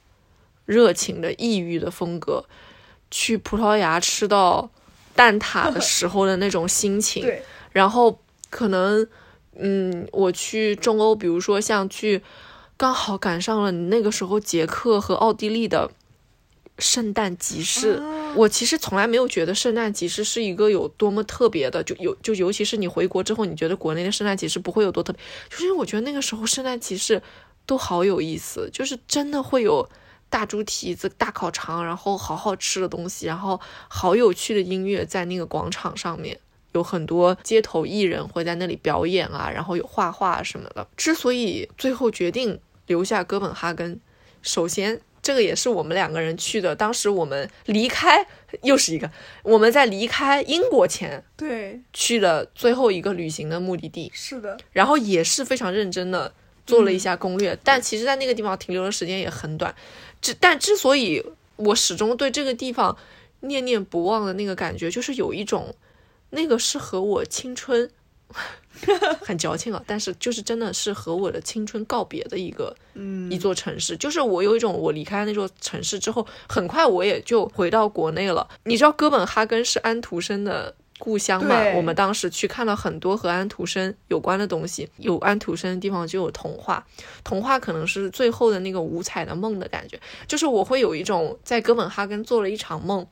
[0.66, 2.46] 热情的异域的风格，
[3.12, 4.72] 去葡萄牙吃到。
[5.14, 7.30] 蛋挞的时候的那种心情，
[7.74, 8.18] 然后
[8.50, 9.06] 可能，
[9.58, 12.22] 嗯，我去中欧，比如说像去，
[12.82, 15.92] 刚好赶上了你那个时候捷克和奥地利的
[16.80, 18.02] 圣诞集市，
[18.36, 27.22] 我其实从来没有觉得圣诞集市是一个有多么特别的，就有就尤其是你回国之后，你觉得国内的圣诞集市不会有多特别，就是因为我觉得那个时候圣诞集市
[27.68, 29.88] 都好有意思，就是真的会有。
[30.32, 36.40] 大猪蹄子、大烤肠，然后好好吃的东西，然后好有趣的音乐，在那个广场上面
[36.72, 40.88] 有很多街头艺人会在那里表演啊，然后有画画什么的。
[40.96, 42.58] 之所以最后决定
[42.92, 44.00] 留下哥本哈根，
[44.42, 48.28] 首先这个也是我们两个人去的，当时我们离开
[48.64, 49.10] 又是一个
[49.44, 56.34] 我们在离开英国前对去的最后一个旅行的目的地，是的，然后也是非常认真的
[56.66, 59.74] 做了一下攻略，但其实在那个地方停留的时间也很短。
[60.22, 61.24] 之但之所以
[61.56, 62.98] 我始终对这个地方
[63.40, 65.74] 念念不忘的那个感觉，就是有一种
[66.32, 67.90] 那个是和我青春
[69.22, 78.48] 很矫情啊，但是就是真的是和我的青春告别的一个嗯一座城市，就是我有一种我离开那座城市之后，很快我也就回到国内了。
[78.64, 80.74] 你知道哥本哈根是安徒生的。
[81.04, 84.88] 故乡嘛，我们当时去看了很多和安徒生有关的东西。
[84.98, 86.86] 有安徒生的地方就有童话，
[87.24, 90.00] 童话可能是最后的那个五彩的梦的感觉。
[90.28, 93.04] 就是我会有一种在哥本哈根做了一场梦，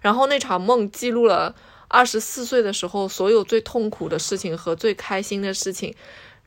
[0.00, 1.54] 然后那场梦记录了
[1.88, 5.94] 二十四岁的时候所有最痛苦的事情和最开心的事情，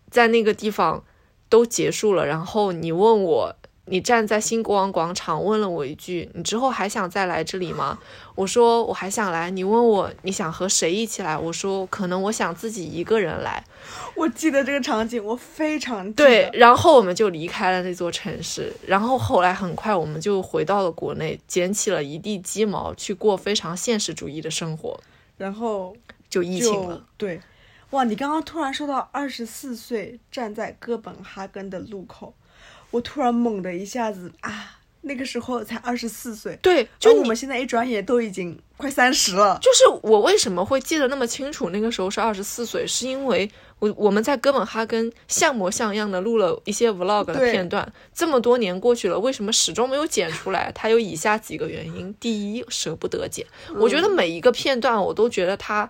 [0.09, 1.03] 在那个地方
[1.49, 2.25] 都结束了。
[2.25, 3.55] 然后你问我。
[3.91, 7.97] 你站在新国王广场问了我一句：“你之后还想再来这里吗？”
[8.35, 11.35] 我说：“我还想来。”你问我你想和谁一起来？
[11.35, 13.65] 我说：“可能我想自己一个人来。”
[14.13, 16.47] 我记得这个场景，我非常对。
[16.53, 18.71] 然后我们就离开了那座城市。
[18.85, 24.99] 然后后来很快我们就回到了国内，捡起了一地鸡毛，去过非常现实主义的生活。
[25.39, 25.97] 然后
[26.29, 27.03] 就疫情了。
[27.17, 27.41] 对，
[27.89, 28.03] 哇！
[28.03, 32.35] 你刚刚突然说到二十四岁站在哥本哈根的路口。
[32.91, 39.59] 我突然猛的一下子啊，那个时候才二十四岁，对，就我们现在一转眼都已经快三十了。
[39.61, 41.69] 就是我为什么会记得那么清楚？
[41.69, 43.49] 那个时候是二十四岁，是因为
[43.79, 47.91] 我我们在哥本哈根像模像样的录了一些 vlog 的片段。
[48.13, 50.71] 这么多年过去了，为什么始终没有剪出来？
[50.73, 53.45] 它有以下几个原因：第一，舍不得剪。
[53.75, 55.89] 我觉得每一个片段，我都觉得它。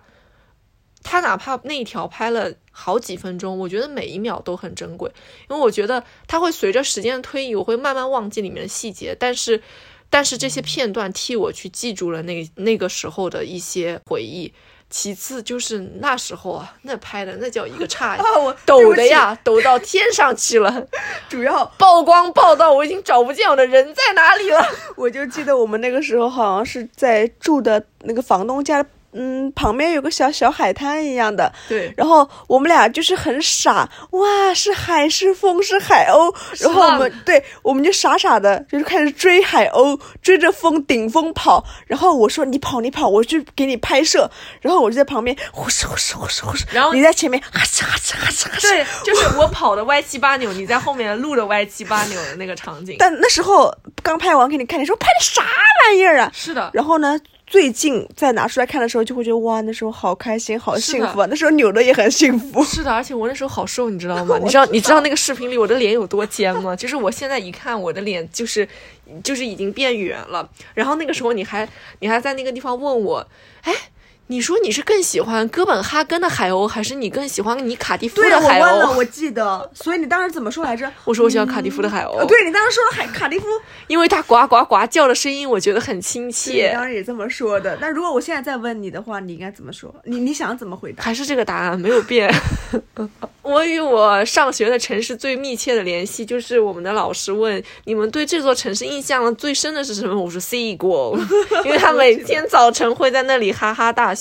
[1.02, 5.10] 他哪怕那一条拍了好几分钟，我觉得每一秒都很珍贵，
[5.48, 9.62] 因为我觉得它会随着时间的推移，我会慢慢忘记里面的细节，但是，
[10.10, 14.52] 但是这些片段替我去记住了那那个时候的一些回忆。
[14.90, 18.22] 其次就是那时候啊，那拍的那叫一个差 呀，
[18.66, 20.86] 抖的呀，抖到天上去了。
[21.30, 24.66] 主要曝光曝到我已经找不见我的人在哪里了。
[24.96, 28.84] 我就记得我们那个时候好像是在住的那个房东家。
[29.12, 31.92] 嗯，旁边有个小小海滩一样的，对。
[31.96, 41.64] 然后我们俩就是很傻，哇，是海是风是海鸥，然后我们对，我们就傻傻的，就是开始追海鸥，追着风顶风跑。
[41.86, 44.30] 然后我说你跑你跑，我去给你拍摄。
[44.60, 48.62] 然后我就在旁边呼哧呼哧呼哧呼哧，然后你在前面哈哧哈哧哈哧哈哧。
[48.62, 52.96] 对，就是我跑的歪七八扭，你在后面录的歪七八扭的那个场景。
[52.98, 55.42] 但那时候刚拍完给你看，你说拍的啥
[55.86, 56.30] 玩意儿啊？
[56.32, 56.70] 是的。
[56.72, 57.18] 然后呢？
[57.50, 61.26] 最近再拿出来看的时候，就会觉得哇，那时候好开心，好幸福啊！
[61.28, 62.62] 那时候扭的也很幸福。
[62.62, 64.38] 是的，而且我那时候好瘦，你知道吗？
[64.40, 66.76] 你知道你知道那个视频里我的脸有多尖吗？
[66.76, 68.66] 就是我现在一看我的脸就是
[69.24, 70.48] 就是已经变圆了。
[70.74, 73.26] 然后那个时候你还你还在那个地方问我，
[73.62, 73.74] 哎。
[74.30, 78.96] 你说你是更喜欢哥本哈根的海鸥，还是你更喜欢你卡迪夫对，我的海问了，鸥？
[78.96, 79.68] 我记得。
[79.74, 80.88] 所以你当时怎么说来着？
[81.04, 83.46] 我说我喜欢卡迪夫的海鸥，呃，对你当时说了海卡迪夫，
[83.88, 86.70] 因为它呱呱呱叫的声音，我觉得很亲你切。
[86.72, 87.76] 当时也这么说的。
[87.80, 89.92] 那如果我现在再问你的话，你应该怎么说？
[90.04, 91.02] 你你想怎么回答？
[91.02, 92.32] 还是这个答案没有变。
[93.42, 100.14] 我与我上学的城市最密切的联系，就是我们的老师问你们对这座城市印象最深的是什么？
[100.14, 101.18] 我说 sequel，
[101.66, 104.19] 因为他每天早晨会在那里哈哈大笑。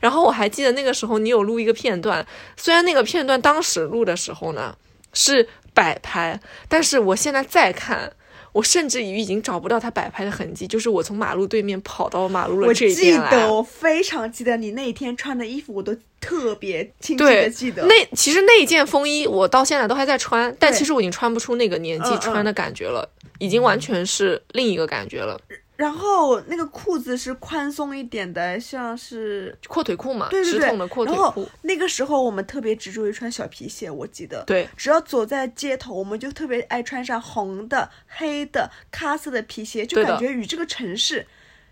[0.00, 2.24] 然后我还记得那个时候你有录一个片段，
[2.56, 4.76] 虽然那个片段当时录的时候呢
[5.12, 8.12] 是摆拍，但是我现在再看。
[8.52, 13.30] 我甚至于已经找不到他摆拍的痕迹，就是我从马路对面跑到马路的我这一记边来。
[13.30, 17.84] 得，我非常记得你那一天穿的衣服，我都特别清晰的记得。
[17.84, 23.06] 那其实那件风衣我到现在都还在穿，但其实我已经穿不出那个年纪穿的感觉了，
[23.40, 25.38] 已经完全是另一个感觉了。
[25.76, 31.48] 然后那个裤子是宽松一点的，像是阔腿裤嘛，对对对直筒的阔腿然后裤。
[31.62, 34.42] 那个时候我们特别执着于穿小皮鞋，我记得。
[34.46, 41.26] 对，只要走在街头，我们就特别爱穿上红的、黑的、咖色的皮鞋，就感觉与这个城市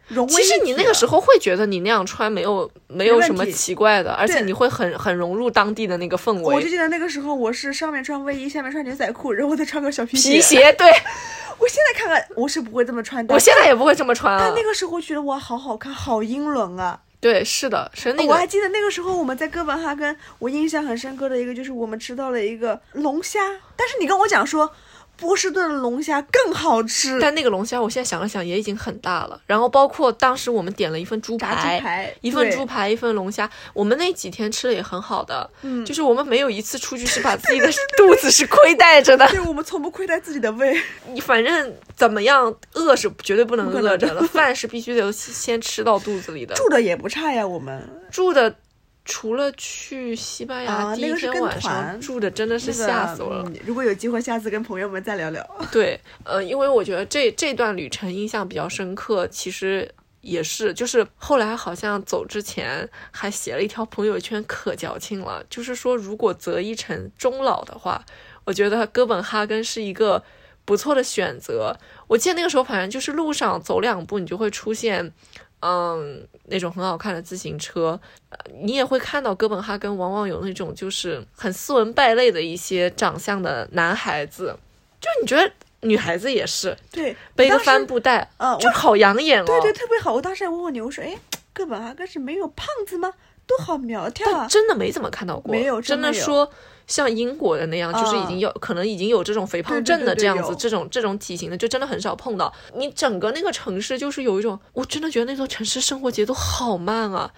[0.09, 6.55] 融为其实你那个时候会觉得你那样穿没有没有什么奇怪的，而且你会很很融入当地的那个氛围。
[6.57, 10.90] 我就记得那个时候，我是上面穿卫衣，下面穿牛仔裤，然后再穿个小皮鞋皮鞋，对
[11.59, 13.32] 我现在看看，我是不会这么穿的。
[13.32, 14.64] 我现在也不会这么穿了但那。
[14.64, 16.98] 个时候觉得哇，好好看，好英伦啊！
[17.20, 23.40] 对，是的，是那个我还记得那个时候我们在哥本哈根，我印象很深刻的一个就是我们吃到了一个龙虾，
[23.76, 24.70] 但是你跟我讲说
[25.17, 29.41] 波士顿的龙虾更好吃，但那个龙虾，我现在想了想，也已经很大了。
[29.47, 33.49] 然后包括当时我们点了一份猪排，猪排一份猪排，一份龙虾。
[33.73, 39.27] 我们那几天吃的也很好的，嗯就是我们没有一次出去是把自己的肚子是亏待着的。
[39.31, 40.77] 对我们从不亏待自己的胃。
[41.12, 46.55] 你反正怎么样，饿是绝对不能饿着的，饭是必须得先吃到肚子里的。
[46.57, 48.55] 住的也不差呀，我们住的
[49.05, 53.44] 除了去西班牙第一天晚上团住的真的是吓死我了。
[53.46, 55.46] 嗯如果有机会，下次跟朋友们再聊聊。
[55.70, 59.90] 对，呃，因为我觉得这这段旅程印象比较深刻，其实
[60.22, 68.02] 也是，就是后来好像走之前还写了一条朋友圈，可矫情了，就是说如果择一城终老的话，
[68.44, 70.22] 我觉得哥本哈根是一个
[70.64, 71.76] 不错的选择。
[72.07, 75.12] 我记得那个时候，反正就是路上走两步，你就会出现。
[75.66, 84.57] 嗯，那种很好看的自行车，呃你也会看到哥本哈根往往有那种就是很斯文败类的一些长相的男孩子，
[85.01, 89.45] 就你觉得女孩子也是对，背个帆布袋，嗯我就好养眼哦。
[89.47, 90.12] 对对，特别好。
[90.12, 91.16] 我当时还问我说，哎，
[91.53, 93.12] 哥本哈根是没有胖子吗？
[93.47, 94.49] 都好苗条啊但！
[94.49, 96.51] 真的没怎么看到过，没有真的说
[96.86, 102.53] 像英国的那样，就是已啊经有可能已经有这种肥胖症的这样子，有这种这种体型的，就真的很少碰到。
[102.74, 107.30] 你整个那个城市就是有一种，我真的觉得那座城市生活节奏好慢啊，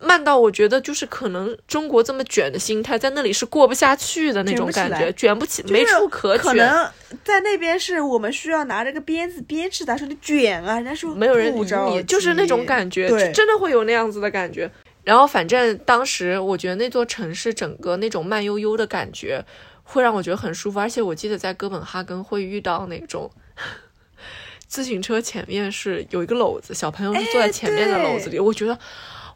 [0.00, 6.44] 慢到我觉得就是可能中国这么卷的心态，在那里是过不下去的那种感觉，卷不起，就是没处可卷。
[6.44, 6.88] 可能
[7.24, 11.60] 在那边是我们需要拿着个鞭子鞭笞他，说你卷啊，人家说没有人理
[11.90, 14.70] 你，就是那种感觉，就真的会有那样子的感觉。
[15.04, 19.44] 然后反正当时我觉得那座城市整个那种慢悠悠的感觉，
[19.82, 20.78] 会让我觉得很舒服。
[20.78, 23.30] 而且我记得在哥本哈根会遇到那种
[24.66, 28.78] 自行车前面是有一个篓子，小朋友是坐在前面的篓子里，我觉得。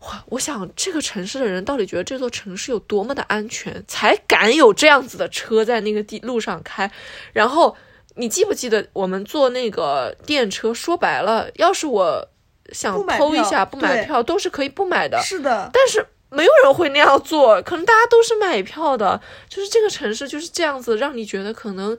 [0.02, 6.88] 哇，我想这个城市的人到底觉得这座城市有多么的安全，才敢有这样子的车在那个地路上开？
[7.32, 7.74] 然后
[8.14, 10.72] 你记不记得我们坐那个电车？
[10.72, 12.28] 说白了，要是我
[12.72, 15.20] 想偷一下不买对票，都是可以不买的。
[15.22, 19.20] 是的，但是没有人会那样做，可能大家都是买票的。
[19.48, 21.96] 就是这个城市就是这样子，让你觉得可能，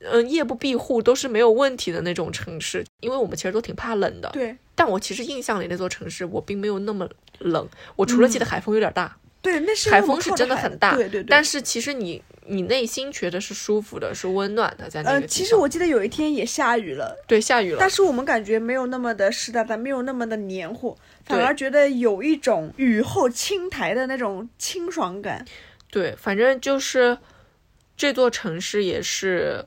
[0.00, 2.84] 嗯、夜不闭户都是没有问题的那种城市。
[3.00, 7.66] 因为我们其实都挺怕冷的，对但我其实印象里那座城市我并没有那么冷，
[7.96, 11.26] 我除了记得海风有点大，对，那是海风是真的很大，对对对。
[11.28, 17.78] 但是其实你你内心觉得是舒服的，是温暖的，在那个呃，其实我记得有一天也下雨了，对下雨了。
[17.78, 25.44] 但，是我们感觉没有那么的湿哒哒，没有那么的黏糊，反而觉得有一种雨后青苔的那种清爽感。
[25.90, 27.18] 对，反正就是
[27.96, 29.64] 这座城市也是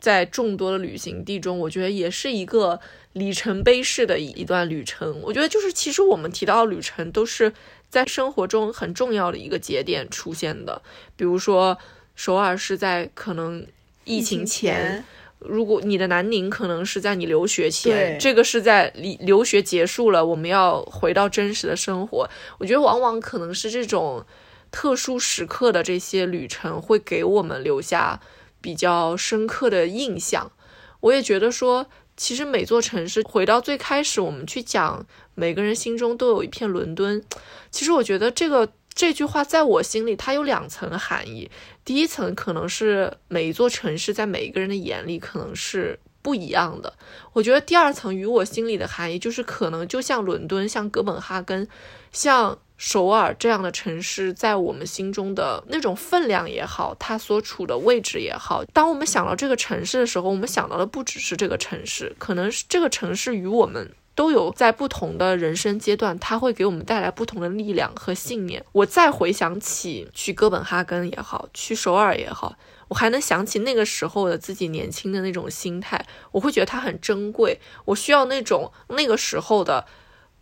[0.00, 2.80] 在众多的旅行地中，我觉得也是一个
[3.12, 5.20] 里程碑式的一一段旅程。
[5.22, 7.52] 我觉得就是其实我们提到的旅程都是
[7.90, 10.80] 在生活中很重要的一个节点出现的，
[11.16, 11.76] 比如说
[12.18, 13.64] 首尔是在可能
[14.02, 15.04] 疫情前。
[15.38, 22.28] 如果你的南宁可能是在你留学前，这个是在离留学结束了，我们要回到真实的生活。
[22.58, 24.26] 我觉得往往可能是这种
[24.72, 28.20] 特殊时刻的这些旅程，会给我们留下
[28.60, 30.50] 比较深刻的印象。
[30.98, 35.06] 我也觉得说，其实每座城市，回到最开始我们去讲，
[35.36, 37.22] 每个人心中都有一片伦敦。
[37.70, 38.68] 其实我觉得这个
[38.98, 41.48] 这句话在我心里，它有两层含义。
[41.84, 46.92] 第一层可能是每一座城市在每一个人的眼里可能是不一样的。
[47.32, 51.68] 我觉得第二层与我心里的含义就是，可能就像伦敦、像哥本哈根、
[52.10, 63.92] 像首尔这样的城市，在我们心中的那种分量也好，它所处的位置也好，当我们想到这个城市的时候，我们想到的不只是这个城市，可能是这个城市与我们。
[64.18, 68.64] 都有在不同的人生阶段，它会给我们带来不同的力量和信念。
[68.72, 72.56] 我再回想起去哥本哈根也好，去首尔也好，
[72.88, 77.60] 我还能想起那个时候的自己年轻的那种心态，我会觉得它很珍贵。
[77.84, 79.86] 我需要那种那个时候的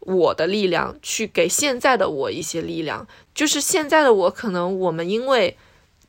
[0.01, 3.07] 我的力量，去给现在的我一些力量。
[3.35, 5.59] 就是现在的我，可能我们因为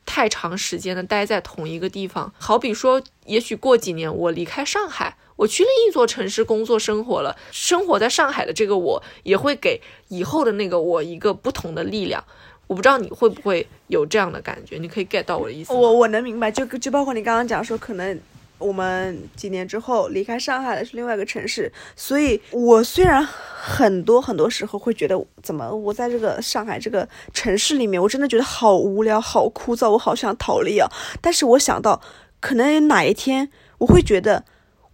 [0.05, 5.17] 太长时间的待在同一个地方，好比说，也许过几年我离开上海。
[5.37, 12.21] 我去另一座城市工作生活了，生活在上海的这个我也会给以后的那个我一个不同的力量。
[12.67, 15.71] 我不知道你会不会有这样的感觉，你可以 get 到我的意思。
[15.73, 18.19] 我我能明白，就就包括你刚刚讲说，可能
[18.57, 21.71] 我们几年之后离开上海了，是另外一个城市。
[21.95, 30.89] 所以，我虽然很多很多时候会觉得，怎么我在这个上海这个城市里面，我真的觉得好无聊、好枯燥，我好想逃离啊。
[31.21, 32.01] 但是我想到，
[32.41, 34.43] 可能哪一天我会觉得。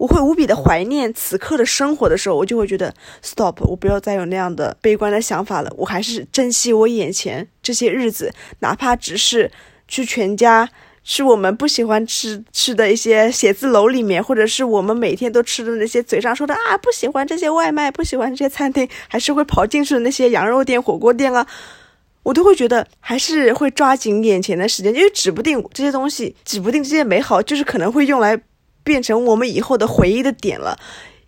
[0.04, 2.94] 我会无比的怀念此刻的生活的时候，我就会觉得
[3.24, 5.74] stop，我不要再有那样的悲观的想法了。
[5.78, 9.50] 我还是珍惜我眼前这些日子，哪怕只是
[9.88, 10.70] 去全家
[11.06, 21.48] 吃我们不喜欢吃吃的一些写字楼里面，或者是我们每天都吃的那些嘴上说的啊不喜欢这些外卖，不喜欢这些餐厅，还是会跑进去的那些羊肉店、火锅店啊，
[22.24, 28.42] 我都会觉得还是会抓紧眼前的时间，因为指不定这些东西，指不定这些美好就是可能会用来。
[28.84, 30.78] 变成我们以后的回忆的点了，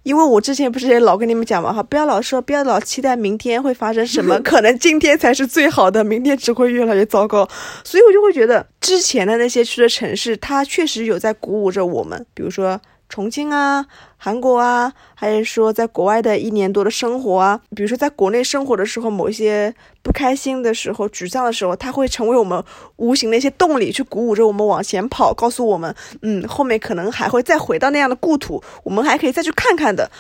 [0.03, 7.47] 因为我之前不是也老跟你们讲嘛哈，不要老说，不要老期待明天会发生什么， 可能今天才是最好的，明天只会越来越糟糕。
[7.83, 12.79] 所以我就会觉得之前的那些去的城市，它确实有在鼓舞着我们，比如说。
[13.15, 13.85] 重庆啊，
[14.17, 22.61] 韩国啊，还是说在国外的一年多的生活啊，比如说在国内生活的时候，某一些不开心的时候、沮丧的时候，它会成为我们
[22.97, 30.11] 无形的一些动力，去鼓舞着我们往前跑，告诉我们，嗯，后面可能还会再回到那样的故土，我们还可以再去看看的，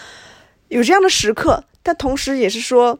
[0.69, 2.97] 有这样的时刻，但同时也是说。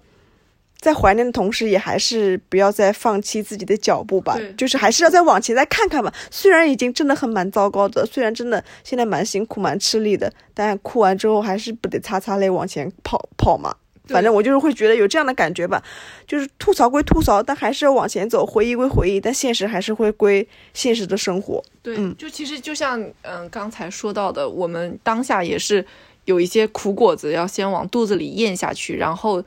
[0.79, 4.37] 在怀念的同时，也还是不要再放弃自己的脚步吧。
[4.55, 6.13] 就是还是要再往前再看看吧。
[6.29, 13.75] 虽然已经真的很蛮糟糕的，虽然真的现在蛮辛苦、蛮吃力的，但哭完之后还是不得擦擦泪往前跑跑嘛。
[14.07, 15.81] 反正我就是会觉得有这样的感觉吧。
[16.27, 21.63] 就是吐槽归吐槽，但还是要往前走；回忆归回忆，但现实还是会归现实的生活。
[21.81, 25.83] 对，就其实就像嗯刚才说到的，我们当下也是
[26.25, 29.43] 有一些苦果子要先往肚子里咽下去，然后。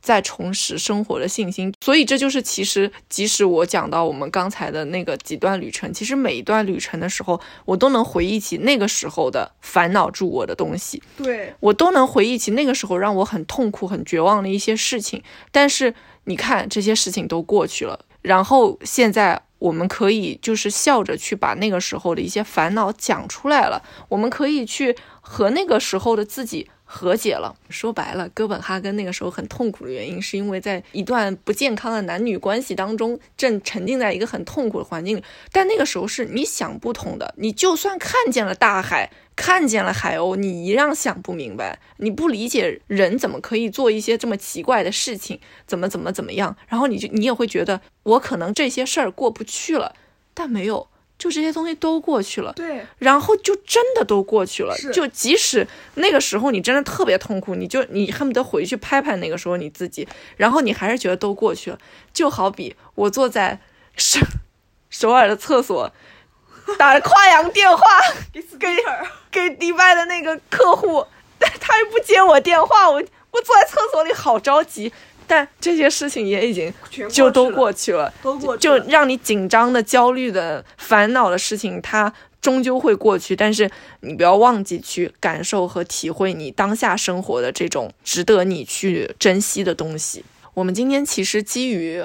[0.00, 15.22] 再重拾生活的信心，所以这就是其实，即使我讲到我们刚才的那个几段旅程，其实每一段旅程的时候，我都能回忆起那个时候的烦恼住我的东西，对我都能回忆起那个时候让我很痛苦、很绝望的一些事情。
[15.52, 15.94] 但是
[16.24, 26.70] 你看，这些事情都过去了，然后现在我们可以就是笑着去把那个时候的一些烦恼讲出来了，我们可以去和那个时候的自己。
[26.92, 27.54] 和解了。
[27.68, 35.22] 说白了，哥本哈根那个时候很痛苦的原因，是因为在一段不健康的男女关系当中，正沉浸在一个很痛苦的环境里。
[35.52, 46.56] 但那个时候是你想不通的，你就算看见了大海，看见了海鸥，你一样想不明白，你不理解人怎么可以做一些这么奇怪的事情，怎么怎么怎么样。
[46.68, 49.94] 然后你就你也会觉得，我可能这些事儿过不去了，
[50.34, 50.89] 但没有。
[51.20, 54.74] 就这些东西都过去了，对，然后就真的都过去了。
[54.90, 60.08] 就即使那个时候你真的特别痛苦，你就你恨不得回去拍拍那个时候你自己，
[60.38, 61.78] 然后你还是觉得都过去了。
[62.14, 63.60] 就好比我坐在
[63.96, 64.18] 首
[64.88, 65.92] 首尔的厕所，
[66.78, 67.84] 打着跨洋电话
[68.32, 68.74] 给
[69.30, 71.06] 给迪拜的那个客户，
[71.38, 74.90] 但他又不接我电话，我我坐在厕所里好着急。
[75.30, 76.74] 但这些事情也已经
[77.08, 83.36] 就都过去了，都过就让你紧张的、焦虑的、烦恼的事情，它终究会过去。
[83.36, 83.70] 但是
[84.00, 90.24] 你不要忘记去感受和体会你当下生活的这种值得你去珍惜的东西。
[90.54, 92.02] 我们今天其实基于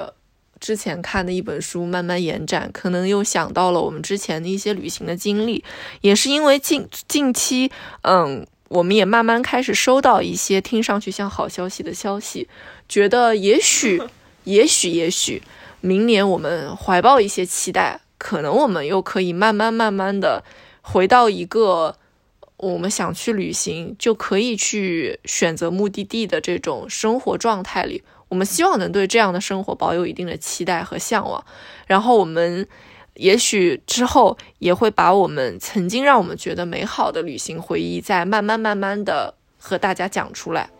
[0.60, 5.64] 之前看的一本书慢慢延展，可能又想到了我们之前的一些旅行的经历，
[6.00, 7.72] 也是因为近近期，
[8.02, 12.48] 嗯，我们也慢慢开始收到一些听上去像好消息的消息，
[12.88, 14.02] 觉得也许，
[14.44, 15.42] 也许，也许，
[15.80, 20.44] 明年我们怀抱一些期待，可能我们又可以慢慢慢慢的
[20.82, 21.96] 回到一个。
[22.58, 28.02] 我们想去旅行，就可以去选择目的地的这种生活状态里。
[28.28, 31.44] 我们希望能对这样的生活保有一定的期待和向往。
[31.86, 32.66] 然后我们
[33.12, 40.70] 也许之后也会把我们曾经让我们觉得美好的旅行回忆，再慢慢慢慢的和大家讲出来。